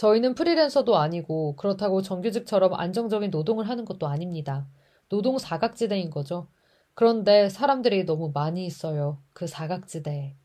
저희는 0.00 0.34
프리랜서도 0.34 0.96
아니고 0.96 1.56
그렇다고 1.56 2.00
정규직처럼 2.00 2.72
안정적인 2.72 3.30
노동을 3.30 3.68
하는 3.68 3.84
것도 3.84 4.06
아닙니다. 4.06 4.66
노동 5.10 5.36
사각지대인 5.36 6.08
거죠. 6.08 6.48
그런데 6.94 7.50
사람들이 7.50 8.06
너무 8.06 8.30
많이 8.32 8.64
있어요. 8.64 9.22
그 9.34 9.46
사각지대에. 9.46 10.36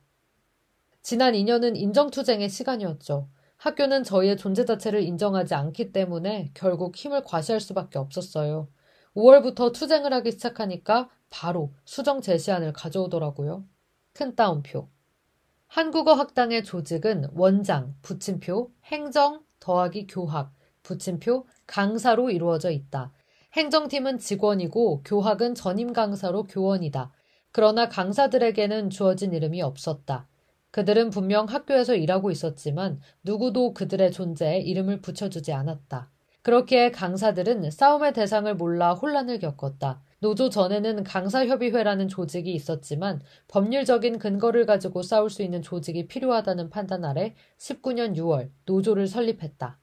지난 1.02 1.36
2년은 1.36 1.78
인정투쟁의 1.78 2.50
시간이었죠. 2.50 3.30
학교는 3.56 4.04
저희의 4.04 4.36
존재 4.36 4.66
자체를 4.66 5.02
인정하지 5.04 5.54
않기 5.54 5.94
때문에 5.94 6.52
결국 6.54 6.94
힘을 6.94 7.24
과시할 7.24 7.62
수밖에 7.62 7.98
없었어요. 7.98 8.68
5월부터 9.16 9.72
투쟁을 9.72 10.12
하기 10.16 10.34
시작하니까 10.34 11.10
바로 11.30 11.72
수정 11.86 12.20
제시안을 12.20 12.74
가져오더라고요. 12.74 13.64
큰 14.12 14.36
따옴표. 14.36 14.90
한국어 15.68 16.14
학당의 16.14 16.64
조직은 16.64 17.30
원장, 17.34 17.96
붙임표, 18.02 18.72
행정, 18.86 19.44
더하기 19.60 20.08
교학, 20.08 20.54
붙임표 20.84 21.46
강사로 21.68 22.30
이루어져 22.30 22.72
있다. 22.72 23.12
행정팀은 23.54 24.20
직원이고 24.20 25.04
교학은 25.04 25.56
전임 25.56 25.94
강사로 25.94 26.44
교원이다. 26.44 27.12
그러나 27.52 27.88
강사들에게는 27.88 28.90
주어진 28.90 29.34
이름이 29.34 29.62
없었다. 29.62 30.28
그들은 30.72 31.10
분명 31.10 31.46
학교에서 31.46 31.96
일하고 31.96 32.32
있었지만 32.32 33.00
누구도 33.24 33.74
그들의 33.74 34.12
존재에 34.12 34.60
이름을 34.60 35.02
붙여주지 35.02 35.54
않았다. 35.54 36.12
그렇기에 36.42 36.92
강사들은 36.92 37.72
싸움의 37.72 38.14
대상을 38.14 38.54
몰라 38.56 38.94
혼란을 38.94 39.40
겪었다. 39.40 40.02
노조 40.26 40.50
전에는 40.50 41.04
강사협의회라는 41.04 42.08
조직이 42.08 42.52
있었지만 42.52 43.22
법률적인 43.48 44.18
근거를 44.18 44.66
가지고 44.66 45.04
싸울 45.04 45.30
수 45.30 45.44
있는 45.44 45.62
조직이 45.62 46.08
필요하다는 46.08 46.72
판단 46.72 47.06
아래 47.06 47.36
19년 47.60 48.16
6월 48.16 48.50
노조를 48.66 49.06
설립했다. 49.06 49.78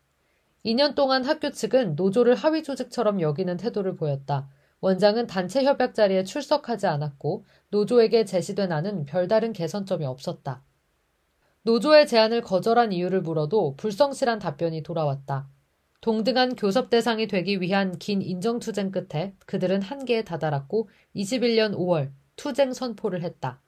2년 0.66 0.96
동안 0.96 1.24
학교 1.24 1.52
측은 1.52 1.94
노조를 1.94 2.34
하위 2.34 2.64
조직처럼 2.64 3.20
여기는 3.20 3.56
태도를 3.56 3.94
보였다. 3.94 4.48
원장은 4.80 5.28
단체 5.28 5.62
협약 5.62 5.94
자리에 5.94 6.24
출석하지 6.24 6.88
않았고 6.88 7.44
노조에게 7.70 8.24
제시된 8.24 8.72
안은 8.72 9.04
별다른 9.04 9.52
개선점이 9.52 10.04
없었다. 10.04 10.64
노조의 11.62 12.08
제안을 12.08 12.40
거절한 12.40 12.90
이유를 12.90 13.20
물어도 13.20 13.76
불성실한 13.76 14.40
답변이 14.40 14.82
돌아왔다. 14.82 15.51
동등한 16.02 16.56
교섭 16.56 16.90
대상이 16.90 17.28
되기 17.28 17.60
위한 17.60 17.96
긴 17.96 18.22
인정투쟁 18.22 18.90
끝에 18.90 19.34
그들은 19.46 19.82
한계에 19.82 20.24
다다랐고 20.24 20.88
21년 21.14 21.76
5월 21.76 22.10
투쟁 22.34 22.72
선포를 22.72 23.22
했다. 23.22 23.62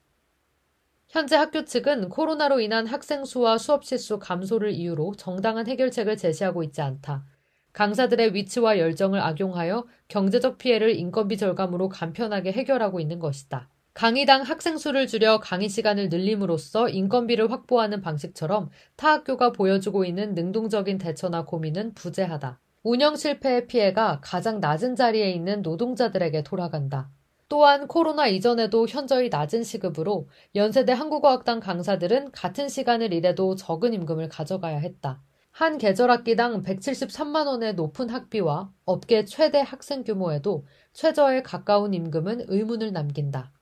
현재 1.07 1.37
학교 1.37 1.65
측은 1.65 2.09
코로나로 2.09 2.59
인한 2.59 2.89
학생 2.89 3.25
수와 3.25 3.57
수업 3.59 3.85
실수 3.85 4.19
감소를 4.19 4.73
이유로 4.73 5.15
정당한 5.17 5.69
해결책을 5.69 6.17
제시하고 6.17 6.65
있지 6.65 6.83
않다. 6.83 7.25
강사들의 7.73 8.35
위치와 8.35 8.81
열정을 8.81 9.21
악용하여 9.21 9.87
경제적 10.09 10.59
피해를 10.59 10.97
인건비 10.97 11.37
절감으로 11.37 11.89
간편하게 11.89 12.51
해결하고 12.51 12.99
있는 12.99 13.21
것이다. 13.21 13.69
강의당 13.95 14.43
학생 14.43 14.77
수를 14.77 15.07
줄여 15.07 15.39
강의 15.39 15.69
시간을 15.69 16.09
늘림으로써 16.09 16.89
인건비를 16.89 17.53
확보하는 17.53 18.01
방식처럼 18.01 18.71
타 18.97 19.13
학교가 19.13 19.53
보여주고 19.53 20.05
있는 20.05 20.35
능동적인 20.35 20.99
대처나 20.99 21.45
고민은 21.45 21.95
부재하다. 21.95 22.59
운영 22.83 23.15
실패의 23.15 23.69
피해가 23.69 24.19
가장 24.21 24.59
낮은 24.59 24.97
자리에 24.97 25.31
있는 25.31 25.63
노동자들에게 25.63 26.43
돌아간다. 26.43 27.09
또한 27.49 27.87
코로나 27.87 28.27
이전에도 28.27 28.89
현저히 28.89 29.29
낮은 29.29 29.63
시급으로 29.63 30.29
연세대 30.57 30.93
한국어학당 30.93 31.61
강사들은 31.61 32.33
같은 32.33 32.69
시간을 32.69 33.13
일해도 33.13 33.55
적은 33.55 33.95
임금을 33.95 34.29
가져가야 34.29 34.79
했다. 34.79 35.23
한 35.53 35.79
계절 35.79 36.11
학기당 36.11 36.65
173만 36.65 37.47
원의 37.47 37.75
높은 37.75 38.11
학비와 38.11 38.73
업계 38.87 39.25
최대 39.25 39.61
학생 39.61 40.03
규모에도 40.03 40.67
최저에 40.95 41.43
가까운 41.43 41.95
임금은 41.95 42.47
의문을 42.49 42.93
남긴다. 42.93 43.53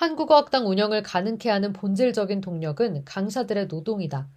한국어 0.00 0.34
학당 0.34 0.66
운영을 0.66 1.02
가능케 1.02 1.50
하는 1.50 1.74
본질적인 1.74 2.40
동력은 2.40 3.04
강사들의 3.04 3.66
노동이다. 3.66 4.30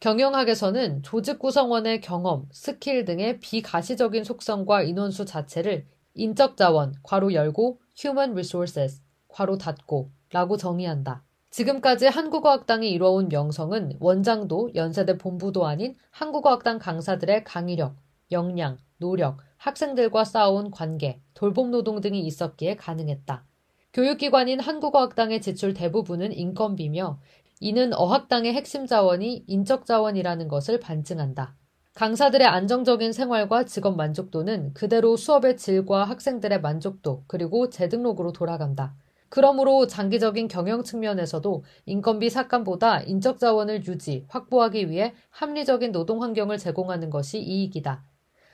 경영학에서는 0.00 1.02
조직 1.02 1.38
구성원의 1.38 2.00
경험, 2.00 2.48
스킬 2.52 3.04
등의 3.04 3.38
비가시적인 3.40 4.24
속성과 4.24 4.82
인원수 4.82 5.26
자체를 5.26 5.84
인적 6.14 6.56
자원, 6.56 6.94
괄호 7.02 7.34
열고, 7.34 7.80
human 8.02 8.30
resources, 8.30 9.02
괄호 9.28 9.58
닫고, 9.58 10.10
라고 10.32 10.56
정의한다. 10.56 11.22
지금까지 11.50 12.06
한국어학당이 12.06 12.90
이뤄온 12.90 13.28
명성은 13.28 13.98
원장도 14.00 14.70
연세대 14.74 15.18
본부도 15.18 15.66
아닌 15.66 15.96
한국어학당 16.12 16.78
강사들의 16.78 17.44
강의력, 17.44 17.94
역량, 18.32 18.78
노력, 18.96 19.36
학생들과 19.58 20.24
쌓아온 20.24 20.70
관계, 20.70 21.20
돌봄 21.34 21.70
노동 21.70 22.00
등이 22.00 22.20
있었기에 22.20 22.76
가능했다. 22.76 23.44
교육기관인 23.92 24.60
한국어학당의 24.60 25.40
지출 25.40 25.74
대부분은 25.74 26.32
인건비며 26.32 27.18
이는 27.58 27.92
어학당의 27.92 28.54
핵심 28.54 28.86
자원이 28.86 29.44
인적 29.48 29.84
자원이라는 29.84 30.46
것을 30.46 30.78
반증한다. 30.78 31.56
강사들의 31.94 32.46
안정적인 32.46 33.12
생활과 33.12 33.64
직업 33.64 33.96
만족도는 33.96 34.74
그대로 34.74 35.16
수업의 35.16 35.56
질과 35.56 36.04
학생들의 36.04 36.60
만족도 36.60 37.24
그리고 37.26 37.68
재등록으로 37.68 38.32
돌아간다. 38.32 38.94
그러므로 39.28 39.88
장기적인 39.88 40.46
경영 40.46 40.84
측면에서도 40.84 41.64
인건비 41.86 42.30
삭감보다 42.30 43.02
인적 43.02 43.40
자원을 43.40 43.86
유지, 43.86 44.24
확보하기 44.28 44.88
위해 44.88 45.14
합리적인 45.30 45.90
노동 45.90 46.22
환경을 46.22 46.58
제공하는 46.58 47.10
것이 47.10 47.40
이익이다. 47.40 48.04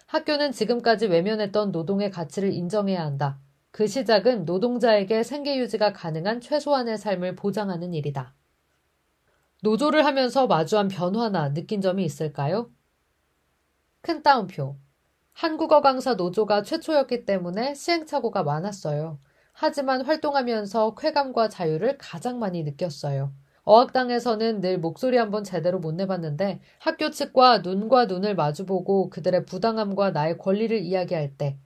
학교는 0.07 0.53
지금까지 0.53 1.09
외면했던 1.09 1.73
노동의 1.73 2.11
가치를 2.11 2.53
인정해야 2.55 3.05
한다. 3.05 3.39
그 3.77 3.87
시작은 3.87 4.47
노동자에게 4.47 5.23
생계 5.23 5.59
유지가 5.59 5.93
가능한 5.93 6.41
최소한의 6.41 6.97
삶을 6.97 7.37
보장하는 7.37 7.93
일이다. 7.93 8.33
노조를 9.63 10.07
하면서 10.07 10.47
마주한 10.47 10.89
변화나 10.89 11.53
느낀 11.53 11.83
점이 11.83 12.03
있을까요? 12.03 12.71
큰 14.01 14.23
따옴표. 14.23 14.79
한국어 15.35 15.83
강사 15.83 16.15
노조가 16.15 16.63
최초였기 16.63 17.27
때문에 17.27 17.75
시행착오가 17.75 18.45
많았어요. 18.45 19.19
하지만 19.53 20.01
활동하면서 20.01 20.95
쾌감과 20.95 21.51
자유를 21.51 21.99
가장 21.99 22.39
많이 22.39 22.63
느꼈어요. 22.63 23.35
어학당에서는 23.65 24.63
늘 24.63 24.79
목소리 24.79 25.19
한번 25.19 25.45
제대로 25.45 25.81
못 25.81 25.93
내봤는데 25.93 26.63
학교 26.79 27.11
측과 27.11 27.59
눈과 27.59 28.07
눈을 28.07 28.37
마주보고 28.37 29.11
그들의 29.11 29.45
부당함과 29.45 30.13
나의 30.13 30.39
권리를 30.39 30.79
이야기할 30.79 31.37
때 31.37 31.59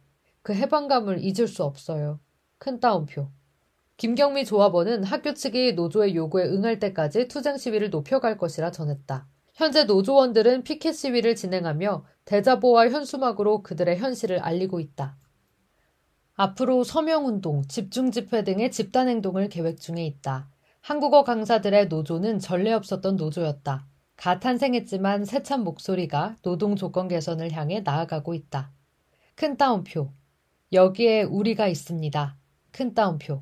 그 0.43 0.55
해방감을 0.55 1.23
잊을 1.23 1.47
수 1.47 1.65
없어요. 1.65 2.21
큰 2.59 2.81
따옴표. 2.81 3.29
김경미 3.97 4.47
조합원은 4.47 5.05
학교 5.05 5.35
측이 5.35 5.75
노조의 5.75 6.17
요구에 6.17 6.45
응할 6.45 6.79
때까지 6.79 7.29
투쟁 7.29 7.59
시위를 7.59 7.91
높여갈 7.91 8.39
것이라 8.39 8.71
전했다. 8.71 9.27
현재 9.53 9.85
노조원들은 9.85 10.63
피켓 10.63 10.95
시위를 10.95 11.37
진행하며 11.37 12.05
대자보와 12.25 12.89
현수막으로 12.89 13.63
그들의 13.63 13.99
현실을 13.99 14.39
알리고 14.39 14.81
있다. 14.81 15.19
앞으로 16.35 16.85
서명운동, 16.85 17.65
집중집회 17.69 18.45
등의 18.45 18.71
집단행동을 18.71 19.51
계획 19.51 19.79
중에 19.79 20.07
있다. 20.07 20.49
한국어 20.81 21.25
강사들의 21.25 21.89
노조는 21.89 22.39
전례 22.39 22.73
없었던 22.73 23.17
노조였다. 23.17 23.87
가 24.17 24.41
탄생했지만 24.41 25.27
세찬 25.27 25.63
목소리가 25.65 26.37
노동 26.41 26.77
조건 26.77 27.09
개선을 27.09 27.53
향해 27.53 27.81
나아가고 27.81 28.33
있다. 28.33 28.73
큰 29.35 29.59
따옴표. 29.59 30.13
여기에 30.73 31.25
우리가 31.25 31.67
있습니다. 31.67 32.37
큰 32.71 32.95
따옴표. 32.95 33.41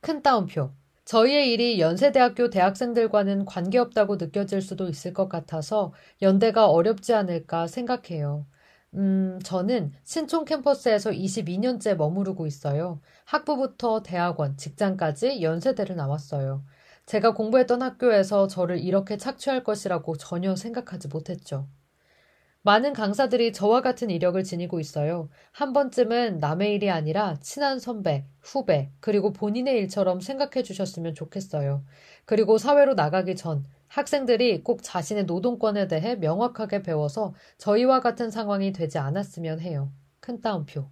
큰 0.00 0.22
따옴표. 0.22 0.72
저희의 1.04 1.52
일이 1.52 1.80
연세대학교 1.80 2.50
대학생들과는 2.50 3.44
관계없다고 3.44 4.16
느껴질 4.16 4.62
수도 4.62 4.88
있을 4.88 5.12
것 5.12 5.28
같아서 5.28 5.92
연대가 6.22 6.68
어렵지 6.70 7.12
않을까 7.14 7.66
생각해요. 7.66 8.46
음, 8.94 9.38
저는 9.44 9.92
신촌 10.04 10.46
캠퍼스에서 10.46 11.10
22년째 11.10 11.96
머무르고 11.96 12.46
있어요. 12.46 13.00
학부부터 13.26 14.02
대학원, 14.02 14.56
직장까지 14.56 15.42
연세대를 15.42 15.96
나왔어요. 15.96 16.64
제가 17.04 17.34
공부했던 17.34 17.82
학교에서 17.82 18.46
저를 18.48 18.78
이렇게 18.78 19.18
착취할 19.18 19.64
것이라고 19.64 20.16
전혀 20.16 20.56
생각하지 20.56 21.08
못했죠. 21.08 21.68
많은 22.68 22.92
강사들이 22.92 23.54
저와 23.54 23.80
같은 23.80 24.10
이력을 24.10 24.44
지니고 24.44 24.78
있어요. 24.78 25.30
한 25.52 25.72
번쯤은 25.72 26.38
남의 26.38 26.74
일이 26.74 26.90
아니라 26.90 27.38
친한 27.40 27.78
선배, 27.78 28.26
후배, 28.42 28.90
그리고 29.00 29.32
본인의 29.32 29.78
일처럼 29.78 30.20
생각해 30.20 30.62
주셨으면 30.62 31.14
좋겠어요. 31.14 31.82
그리고 32.26 32.58
사회로 32.58 32.92
나가기 32.92 33.36
전 33.36 33.64
학생들이 33.86 34.64
꼭 34.64 34.82
자신의 34.82 35.24
노동권에 35.24 35.88
대해 35.88 36.16
명확하게 36.16 36.82
배워서 36.82 37.32
저희와 37.56 38.00
같은 38.00 38.30
상황이 38.30 38.70
되지 38.70 38.98
않았으면 38.98 39.60
해요. 39.60 39.90
큰 40.20 40.42
따옴표. 40.42 40.90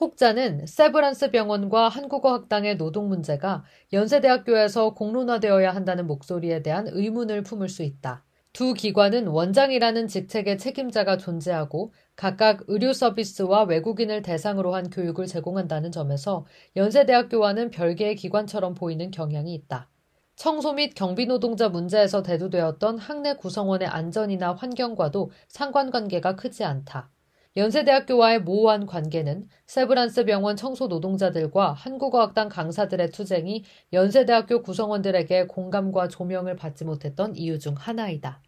혹자는 0.00 0.64
세브란스 0.64 1.32
병원과 1.32 1.90
한국어 1.90 2.32
학당의 2.32 2.78
노동 2.78 3.10
문제가 3.10 3.62
연세대학교에서 3.92 4.94
공론화되어야 4.94 5.74
한다는 5.74 6.06
목소리에 6.06 6.62
대한 6.62 6.88
의문을 6.88 7.42
품을 7.42 7.68
수 7.68 7.82
있다. 7.82 8.24
두 8.52 8.74
기관은 8.74 9.28
원장이라는 9.28 10.08
직책의 10.08 10.58
책임자가 10.58 11.16
존재하고 11.16 11.94
각각 12.16 12.62
의료 12.66 12.92
서비스와 12.92 13.62
외국인을 13.62 14.20
대상으로 14.20 14.74
한 14.74 14.90
교육을 14.90 15.26
제공한다는 15.26 15.90
점에서 15.90 16.44
연세대학교와는 16.76 17.70
별개의 17.70 18.16
기관처럼 18.16 18.74
보이는 18.74 19.10
경향이 19.10 19.54
있다. 19.54 19.88
청소 20.36 20.74
및 20.74 20.92
경비 20.94 21.24
노동자 21.24 21.70
문제에서 21.70 22.22
대두되었던 22.22 22.98
학내 22.98 23.36
구성원의 23.36 23.88
안전이나 23.88 24.52
환경과도 24.54 25.30
상관관계가 25.48 26.36
크지 26.36 26.64
않다. 26.64 27.10
연세대학교와의 27.54 28.40
모호한 28.40 28.86
관계는 28.86 29.46
세브란스 29.66 30.24
병원 30.24 30.56
청소 30.56 30.86
노동자들과 30.86 31.74
한국어학당 31.74 32.48
강사들의 32.48 33.10
투쟁이 33.10 33.64
연세대학교 33.92 34.62
구성원들에게 34.62 35.48
공감과 35.48 36.08
조명을 36.08 36.56
받지 36.56 36.86
못했던 36.86 37.36
이유 37.36 37.58
중 37.58 37.74
하나이다. 37.76 38.40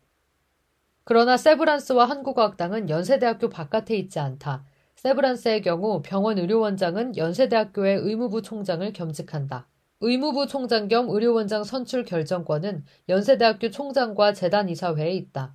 그러나 1.05 1.37
세브란스와 1.37 2.07
한국어학당은 2.07 2.89
연세대학교 2.89 3.51
바깥에 3.51 3.95
있지 3.97 4.19
않다. 4.21 4.65
세브란스의 4.97 5.61
경우 5.61 6.01
병원 6.03 6.39
의료원장은 6.39 7.19
연세대학교의 7.19 7.99
의무부 7.99 8.41
총장을 8.41 8.91
겸직한다. 8.95 9.69
의무부 10.01 10.47
총장 10.47 10.89
겸 10.89 11.11
의료원장 11.11 11.65
선출 11.65 12.07
결정권은 12.07 12.87
연세대학교 13.11 13.71
총장과 13.71 14.33
재단이사회에 14.33 15.13
있다. 15.13 15.55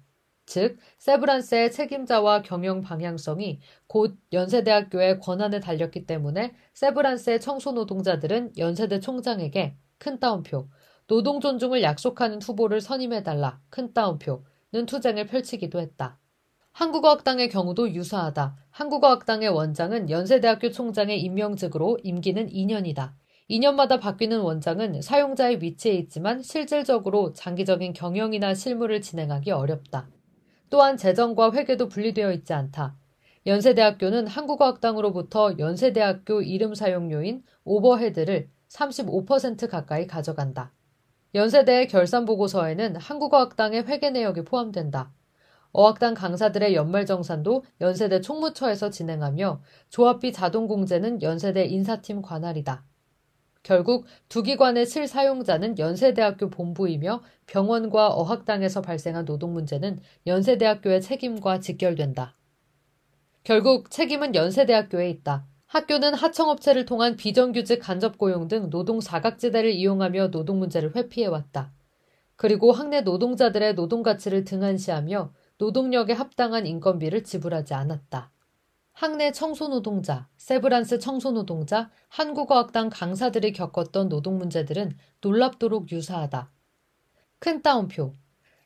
즉, 0.49 0.77
세브란스의 0.97 1.71
책임자와 1.71 2.41
경영 2.41 2.81
방향성이 2.81 3.59
곧 3.85 4.17
연세대학교의 4.33 5.19
권한에 5.19 5.59
달렸기 5.59 6.07
때문에 6.07 6.55
세브란스의 6.73 7.39
청소노동자들은 7.39 8.57
연세대 8.57 8.99
총장에게 8.99 9.75
큰 9.99 10.19
따옴표, 10.19 10.67
노동 11.05 11.39
존중을 11.39 11.83
약속하는 11.83 12.41
후보를 12.41 12.81
선임해달라 12.81 13.59
큰 13.69 13.93
따옴표는 13.93 14.87
투쟁을 14.87 15.27
펼치기도 15.27 15.79
했다. 15.79 16.17
한국어학당의 16.71 17.49
경우도 17.49 17.93
유사하다. 17.93 18.57
한국어학당의 18.71 19.49
원장은 19.49 20.09
연세대학교 20.09 20.71
총장의 20.71 21.21
임명직으로 21.21 21.99
임기는 22.01 22.47
2년이다. 22.47 23.11
2년마다 23.51 24.01
바뀌는 24.01 24.39
원장은 24.41 25.03
사용자의 25.03 25.61
위치에 25.61 25.93
있지만 25.93 26.41
실질적으로 26.41 27.33
장기적인 27.33 27.93
경영이나 27.93 28.55
실무를 28.55 29.01
진행하기 29.01 29.51
어렵다. 29.51 30.09
또한 30.69 30.97
재정과 30.97 31.51
회계도 31.51 31.87
분리되어 31.87 32.31
있지 32.33 32.53
않다. 32.53 32.95
연세대학교는 33.45 34.27
한국어학당으로부터 34.27 35.55
연세대학교 35.57 36.41
이름 36.41 36.75
사용료인 36.75 37.43
오버헤드를 37.63 38.49
35% 38.69 39.69
가까이 39.69 40.07
가져간다. 40.07 40.71
연세대의 41.35 41.87
결산 41.87 42.25
보고서에는 42.25 42.95
한국어학당의 42.95 43.83
회계 43.83 44.09
내역이 44.09 44.43
포함된다. 44.43 45.11
어학당 45.71 46.15
강사들의 46.15 46.73
연말정산도 46.73 47.63
연세대 47.79 48.21
총무처에서 48.21 48.89
진행하며 48.89 49.61
조합비 49.89 50.33
자동공제는 50.33 51.21
연세대 51.21 51.65
인사팀 51.65 52.23
관할이다. 52.23 52.83
결국 53.63 54.05
두 54.29 54.41
기관의 54.41 54.85
실 54.85 55.07
사용자는 55.07 55.77
연세대학교 55.77 56.49
본부이며 56.49 57.21
병원과 57.45 58.09
어학당에서 58.09 58.81
발생한 58.81 59.25
노동 59.25 59.53
문제는 59.53 59.99
연세대학교의 60.25 61.01
책임과 61.01 61.59
직결된다. 61.59 62.35
결국 63.43 63.91
책임은 63.91 64.35
연세대학교에 64.35 65.09
있다. 65.09 65.45
학교는 65.65 66.15
하청업체를 66.15 66.85
통한 66.85 67.15
비정규직 67.15 67.79
간접 67.79 68.17
고용 68.17 68.47
등 68.47 68.69
노동 68.69 69.01
사각지대를 69.01 69.71
이용하며 69.71 70.31
노동 70.31 70.57
문제를 70.59 70.95
회피해왔다. 70.95 71.71
그리고 72.35 72.71
학내 72.71 73.01
노동자들의 73.01 73.75
노동 73.75 74.01
가치를 74.01 74.45
등한시하며 74.45 75.31
노동력에 75.57 76.13
합당한 76.13 76.65
인건비를 76.65 77.23
지불하지 77.23 77.73
않았다. 77.73 78.31
학내 78.99 79.31
청소노동자, 79.31 80.27
세브란스 80.35 80.99
청소노동자, 80.99 81.89
한국어학당 82.09 82.89
강사들이 82.89 83.53
겪었던 83.53 84.09
노동 84.09 84.37
문제들은 84.37 84.91
놀랍도록 85.21 85.89
유사하다. 85.93 86.51
큰 87.39 87.61
따옴표. 87.61 88.13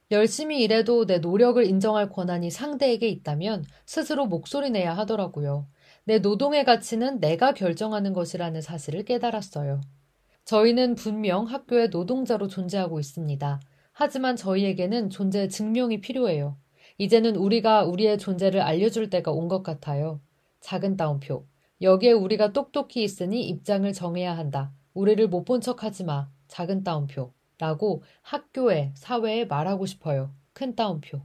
열심히 0.10 0.64
일해도 0.64 1.06
내 1.06 1.20
노력을 1.20 1.64
인정할 1.64 2.10
권한이 2.10 2.50
상대에게 2.50 3.08
있다면 3.10 3.66
스스로 3.86 4.26
목소리 4.26 4.72
내야 4.72 4.98
하더라고요. 4.98 5.68
내 6.04 6.18
노동의 6.18 6.66
가치는 6.66 7.20
내가 7.20 7.54
결정하는 7.54 8.12
것이라는 8.14 8.60
사실을 8.60 9.06
깨달았어요. 9.06 9.82
저희는 10.46 10.96
분명 10.96 11.46
학교의 11.46 11.90
노동자로 11.90 12.48
존재하고 12.48 13.00
있습니다. 13.00 13.60
하지만 13.92 14.36
저희에게는 14.36 15.12
존재 15.12 15.48
증명이 15.48 16.02
필요해요. 16.02 16.58
이제는 16.98 17.36
우리가 17.36 17.84
우리의 17.86 18.18
존재를 18.18 18.62
알려줄 18.62 19.10
때가 19.10 19.32
온 19.32 19.48
것 19.48 19.64
같아요. 19.64 20.22
작은 20.62 20.98
따옴표. 20.98 21.46
여기에 21.82 22.14
우리가 22.14 22.54
똑똑히 22.54 23.04
있으니 23.04 23.48
입장을 23.50 23.92
정해야 23.94 24.38
한다. 24.38 24.72
우리를 24.94 25.28
못 25.28 25.44
본 25.46 25.60
척 25.62 25.84
하지 25.84 26.04
마. 26.04 26.30
작은 26.48 26.84
따옴표. 26.84 27.34
라고 27.58 28.04
학교에, 28.22 28.92
사회에 28.96 29.46
말하고 29.46 29.86
싶어요. 29.86 30.34
큰 30.54 30.76
따옴표. 30.76 31.22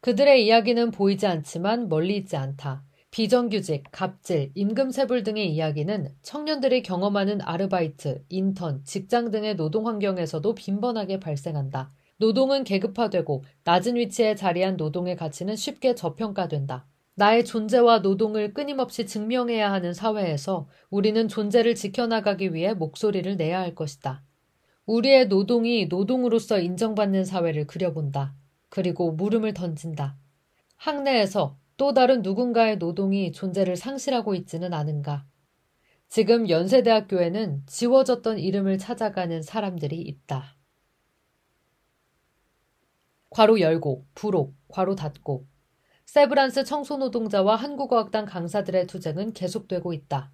그들의 0.00 0.44
이야기는 0.46 0.90
보이지 0.90 1.26
않지만 1.26 1.88
멀리 1.88 2.16
있지 2.16 2.36
않다. 2.36 2.84
비정규직, 3.10 3.84
갑질, 3.92 4.50
임금세불 4.54 5.22
등의 5.22 5.52
이야기는 5.54 6.08
청년들이 6.22 6.82
경험하는 6.82 7.40
아르바이트, 7.42 8.24
인턴, 8.28 8.82
직장 8.84 9.30
등의 9.30 9.56
노동 9.56 9.86
환경에서도 9.86 10.54
빈번하게 10.54 11.20
발생한다. 11.20 11.90
노동은 12.24 12.64
계급화되고 12.64 13.44
낮은 13.64 13.96
위치에 13.96 14.34
자리한 14.34 14.78
노동의 14.78 15.14
가치는 15.14 15.56
쉽게 15.56 15.94
저평가된다. 15.94 16.86
나의 17.16 17.44
존재와 17.44 17.98
노동을 17.98 18.54
끊임없이 18.54 19.04
증명해야 19.04 19.70
하는 19.70 19.92
사회에서 19.92 20.66
우리는 20.88 21.28
존재를 21.28 21.74
지켜나가기 21.74 22.54
위해 22.54 22.72
목소리를 22.72 23.36
내야 23.36 23.60
할 23.60 23.74
것이다. 23.74 24.22
우리의 24.86 25.28
노동이 25.28 25.84
노동으로서 25.84 26.60
인정받는 26.60 27.26
사회를 27.26 27.66
그려본다. 27.66 28.34
그리고 28.70 29.12
물음을 29.12 29.52
던진다. 29.52 30.16
학내에서 30.76 31.58
또 31.76 31.92
다른 31.92 32.22
누군가의 32.22 32.78
노동이 32.78 33.32
존재를 33.32 33.76
상실하고 33.76 34.34
있지는 34.34 34.72
않은가. 34.72 35.26
지금 36.08 36.48
연세대학교에는 36.48 37.64
지워졌던 37.66 38.38
이름을 38.38 38.78
찾아가는 38.78 39.42
사람들이 39.42 40.00
있다. 40.00 40.53
괄호 43.34 43.58
열고, 43.58 44.06
부록, 44.14 44.54
괄호 44.68 44.94
닫고. 44.94 45.44
세브란스 46.06 46.62
청소노동자와 46.62 47.56
한국어학당 47.56 48.26
강사들의 48.26 48.86
투쟁은 48.86 49.32
계속되고 49.32 49.92
있다. 49.92 50.30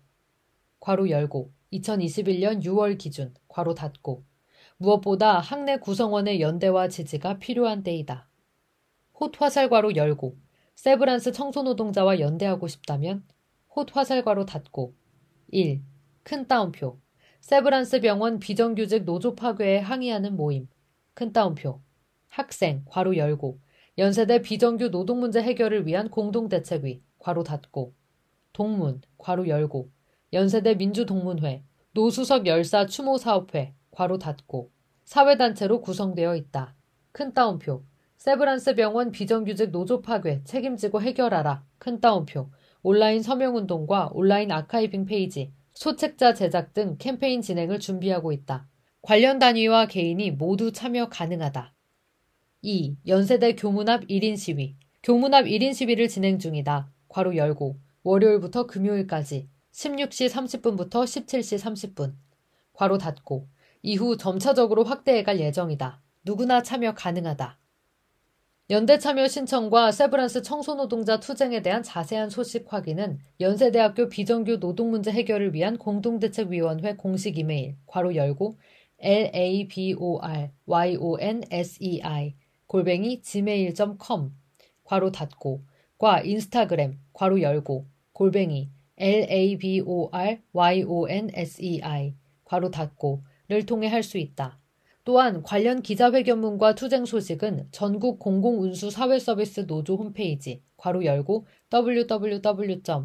괄호 0.80 1.08
열고, 1.08 1.50
2021년 1.72 2.62
6월 2.62 2.98
기준, 2.98 3.32
괄호 3.48 3.74
닫고. 3.74 4.22
무엇보다 4.76 5.38
학내 5.38 5.78
구성원의 5.78 6.42
연대와 6.42 6.88
지지가 6.88 7.38
필요한 7.38 7.82
때이다. 7.82 8.28
홑 9.14 9.32
화살괄호 9.34 9.94
열고, 9.94 10.36
세브란스 10.74 11.32
청소노동자와 11.32 12.20
연대하고 12.20 12.68
싶다면 12.68 13.24
홑 13.74 13.86
화살괄호 13.90 14.44
닫고 14.44 14.94
1. 15.52 15.80
큰 16.22 16.46
따옴표 16.46 16.98
세브란스 17.40 18.02
병원 18.02 18.38
비정규직 18.38 19.04
노조 19.04 19.34
파괴에 19.34 19.78
항의하는 19.78 20.36
모임 20.36 20.68
큰 21.14 21.32
따옴표 21.32 21.80
학생, 22.30 22.82
괄호 22.86 23.16
열고, 23.16 23.60
연세대 23.98 24.40
비정규 24.40 24.90
노동 24.90 25.20
문제 25.20 25.42
해결을 25.42 25.86
위한 25.86 26.08
공동대책위, 26.08 27.02
괄호 27.18 27.42
닫고, 27.42 27.92
동문, 28.52 29.02
괄호 29.18 29.48
열고, 29.48 29.90
연세대 30.32 30.76
민주동문회, 30.76 31.64
노수석 31.92 32.46
열사 32.46 32.86
추모사업회, 32.86 33.74
괄호 33.90 34.18
닫고, 34.18 34.70
사회단체로 35.04 35.80
구성되어 35.80 36.36
있다. 36.36 36.76
큰 37.10 37.34
따옴표. 37.34 37.82
세브란스 38.16 38.76
병원 38.76 39.10
비정규직 39.10 39.70
노조 39.70 40.00
파괴 40.02 40.42
책임지고 40.44 41.02
해결하라. 41.02 41.64
큰 41.78 42.00
따옴표. 42.00 42.50
온라인 42.82 43.22
서명운동과 43.22 44.10
온라인 44.12 44.52
archiving 44.52 45.06
페이지, 45.06 45.52
소책자 45.72 46.34
제작 46.34 46.74
등 46.74 46.96
캠페인 46.98 47.42
진행을 47.42 47.80
준비하고 47.80 48.30
있다. 48.30 48.68
관련 49.02 49.38
단위와 49.38 49.86
개인이 49.86 50.30
모두 50.30 50.70
참여 50.70 51.08
가능하다. 51.08 51.74
2. 52.62 52.98
연세대 53.06 53.54
교문 53.54 53.88
앞 53.88 54.02
1인 54.02 54.36
시위. 54.36 54.76
교문 55.02 55.32
앞 55.32 55.46
1인 55.46 55.72
시위를 55.72 56.08
진행 56.08 56.38
중이다. 56.38 56.92
괄호 57.08 57.34
열고 57.34 57.78
월요일부터 58.02 58.66
금요일까지 58.66 59.48
16시 59.72 60.28
30분부터 60.28 61.04
17시 61.04 61.58
30분. 61.58 62.12
괄호 62.74 62.98
닫고 62.98 63.48
이후 63.82 64.18
점차적으로 64.18 64.84
확대해갈 64.84 65.40
예정이다. 65.40 66.02
누구나 66.22 66.62
참여 66.62 66.92
가능하다. 66.92 67.58
연대 68.68 68.98
참여 68.98 69.26
신청과 69.26 69.90
세브란스 69.90 70.42
청소노동자 70.42 71.18
투쟁에 71.18 71.62
대한 71.62 71.82
자세한 71.82 72.28
소식 72.28 72.70
확인은 72.70 73.20
연세대학교 73.40 74.10
비정규 74.10 74.58
노동문제 74.58 75.10
해결을 75.12 75.54
위한 75.54 75.78
공동대책위원회 75.78 76.96
공식 76.96 77.38
이메일 77.38 77.76
괄호 77.86 78.14
열고 78.14 78.58
laboryonsei 80.68 82.00
골뱅이 82.70 83.20
gmail.com 83.20 84.30
괄호 84.84 85.10
닫고 85.10 85.64
과 85.98 86.20
인스타그램 86.20 87.00
괄호 87.12 87.40
열고 87.40 87.88
골뱅이 88.12 88.70
laboryonsei 90.54 92.14
괄호 92.44 92.70
닫고를 92.70 93.66
통해 93.66 93.88
할 93.88 94.04
수 94.04 94.18
있다. 94.18 94.60
또한 95.02 95.42
관련 95.42 95.82
기자회견문과 95.82 96.76
투쟁 96.76 97.04
소식은 97.06 97.70
전국 97.72 98.20
공공운수 98.20 98.92
사회서비스 98.92 99.66
노조 99.66 99.96
홈페이지 99.96 100.62
괄호 100.76 101.04
열고 101.04 101.48
www.kbtu.net 101.74 103.00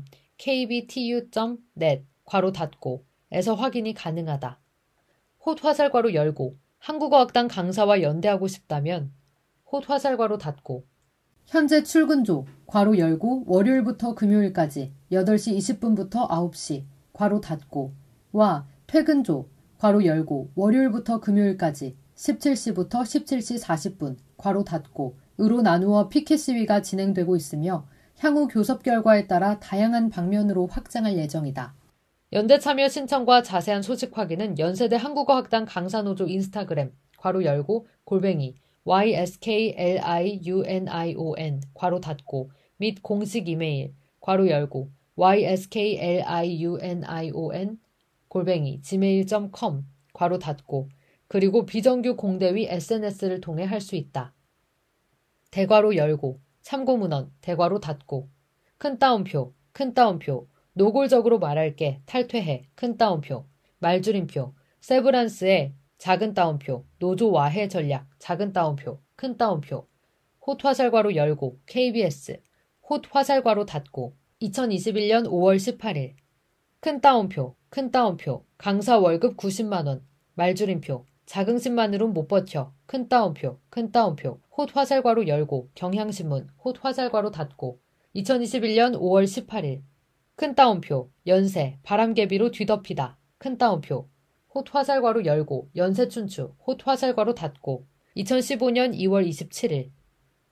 괄호 2.26 2.52
닫고 2.52 3.04
에서 3.32 3.56
확인이 3.56 3.96
가능하다. 3.96 4.60
홑 5.40 5.56
화살괄호 5.64 6.14
열고 6.14 6.56
한국어학당 6.78 7.48
강사와 7.48 8.04
연대하고 8.04 8.48
싶다면 8.48 9.12
홑 9.82 9.90
화살괄호 9.90 10.38
닫고 10.38 10.86
현재 11.46 11.84
출근조, 11.84 12.46
괄호 12.66 12.98
열고, 12.98 13.44
월요일부터 13.46 14.16
금요일까지 14.16 14.94
8시 15.12 15.58
20분부터 15.58 16.28
9시, 16.28 16.86
괄호 17.14 17.40
닫고, 17.40 17.94
와, 18.32 18.66
퇴근조, 18.88 19.48
괄호 19.78 20.06
열고, 20.06 20.52
월요일부터 20.56 21.20
금요일까지 21.20 21.96
17시부터 22.16 22.90
17시 22.90 23.62
40분, 23.62 24.18
괄호 24.38 24.64
닫고, 24.64 25.18
으로 25.40 25.62
나누어 25.62 26.08
피켓 26.08 26.40
시위가 26.40 26.82
진행되고 26.82 27.36
있으며 27.36 27.86
향후 28.20 28.48
교섭 28.48 28.84
결과에 28.84 29.28
따라 29.28 29.60
다양한 29.60 30.10
방면으로 30.10 30.68
확장할 30.68 31.18
예정이다. 31.18 31.76
연대 32.34 32.58
참여 32.58 32.88
신청과 32.88 33.44
자세한 33.44 33.82
소식 33.82 34.18
확인은 34.18 34.58
연세대 34.58 34.96
한국어학당 34.96 35.66
강사노조 35.66 36.28
인스타그램 36.28 36.94
괄호 37.18 37.44
열고 37.44 37.88
골뱅이 38.06 38.56
yskliunion 38.86 40.88
괄호 41.74 42.00
닫고 42.00 42.52
및 42.78 43.02
공식 43.02 43.50
이메일 43.50 43.96
괄호 44.22 44.48
열고 44.50 44.92
yskliunion 45.18 47.80
골뱅이 48.28 48.82
gmail.com 48.82 49.86
괄호 50.14 50.40
닫고 50.40 50.90
그리고 51.28 51.66
비정규 51.66 52.16
공대위 52.16 52.68
SNS를 52.70 53.42
통해 53.42 53.64
할 53.64 53.82
수 53.82 53.96
있다. 53.96 54.34
대괄호 55.52 55.96
열고 55.96 56.40
참고문헌 56.62 57.32
대괄호 57.42 57.80
닫고 57.80 58.30
큰 58.78 59.00
따옴표 59.00 59.54
큰 59.72 59.94
따옴표 59.94 60.48
노골적으로 60.74 61.40
말할게 61.40 62.02
탈퇴해 62.06 62.66
큰 62.76 62.98
따옴표 62.98 63.46
말줄임표 63.80 64.54
세브란스의 64.82 65.74
작은 66.06 66.36
따옴표 66.36 66.86
노조 67.00 67.32
와해 67.32 67.68
전략 67.68 68.08
작은 68.20 68.54
따옴표 68.54 69.00
큰 69.16 69.38
따옴표. 69.38 69.88
홑 70.40 70.56
화살괄호 70.62 71.16
열고 71.16 71.62
KBS 71.66 72.44
홑 72.84 73.02
화살괄호 73.10 73.66
닫고 73.66 74.16
2021년 74.40 75.26
5월 75.26 75.56
18일. 75.56 76.14
큰 76.80 77.02
따옴표 77.02 77.56
큰 77.70 77.90
따옴표. 77.90 78.46
강사 78.60 79.00
월급 79.00 79.36
90만원. 79.36 80.04
말줄임표. 80.36 81.08
자긍심만으론 81.26 82.14
못 82.14 82.28
버텨. 82.28 82.72
큰 82.86 83.10
따옴표 83.10 83.60
큰 83.72 83.92
따옴표. 83.92 84.40
홑 84.52 84.68
화살괄호 84.76 85.26
열고 85.26 85.72
경향신문. 85.74 86.50
홑 86.64 86.76
화살괄호 86.82 87.32
닫고 87.32 87.80
2021년 88.16 88.94
5월 88.94 89.24
18일. 89.24 89.82
큰 90.36 90.54
따옴표 90.54 91.10
연세 91.26 91.80
바람개비로 91.82 92.52
뒤덮이다. 92.52 93.18
큰 93.40 93.58
따옴표 93.58 94.08
홑 94.56 94.64
화살괄호 94.72 95.26
열고 95.26 95.68
연세춘추 95.76 96.54
홑 96.66 96.78
화살괄호 96.86 97.34
닫고. 97.36 97.86
2015년 98.16 98.98
2월 98.98 99.28
27일. 99.28 99.92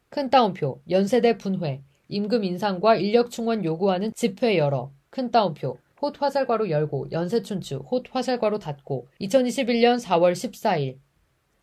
큰 0.09 0.29
따옴표 0.29 0.81
연세대 0.89 1.37
분회. 1.37 1.81
임금 2.09 2.43
인상과 2.43 2.97
인력 2.97 3.31
충원 3.31 3.63
요구하는 3.63 4.11
집회 4.13 4.57
열어. 4.57 4.91
큰 5.09 5.31
따옴표 5.31 5.77
홑 5.95 6.11
화살괄호 6.19 6.69
열고 6.69 7.11
연세춘추 7.13 7.83
홑 7.89 8.03
화살괄호 8.11 8.59
닫고. 8.59 9.07
2021년 9.21 10.01
4월 10.01 10.33
14일. 10.33 10.97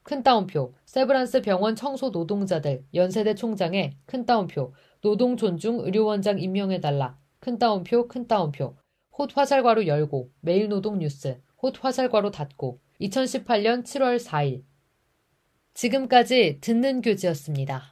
큰 0.02 0.22
따옴표 0.22 0.72
세브란스 0.86 1.42
병원 1.42 1.76
청소 1.76 2.08
노동자들 2.08 2.86
연세대 2.94 3.34
총장에 3.34 3.98
큰 4.06 4.24
따옴표. 4.24 4.72
노동 5.02 5.36
존중 5.36 5.80
의료원장 5.80 6.38
임명해달라. 6.38 7.18
큰 7.38 7.58
따옴표 7.58 8.08
큰 8.08 8.26
따옴표. 8.26 8.76
홑 9.10 9.28
화살괄호 9.34 9.86
열고 9.86 10.30
매일노동 10.40 11.00
뉴스 11.00 11.38
홑 11.62 11.84
화살괄호 11.84 12.30
닫고 12.30 12.80
2018년 13.00 13.84
7월 13.84 14.18
4일 14.18 14.64
지금까지 15.74 16.58
듣는 16.60 17.02
교지였습니다. 17.02 17.89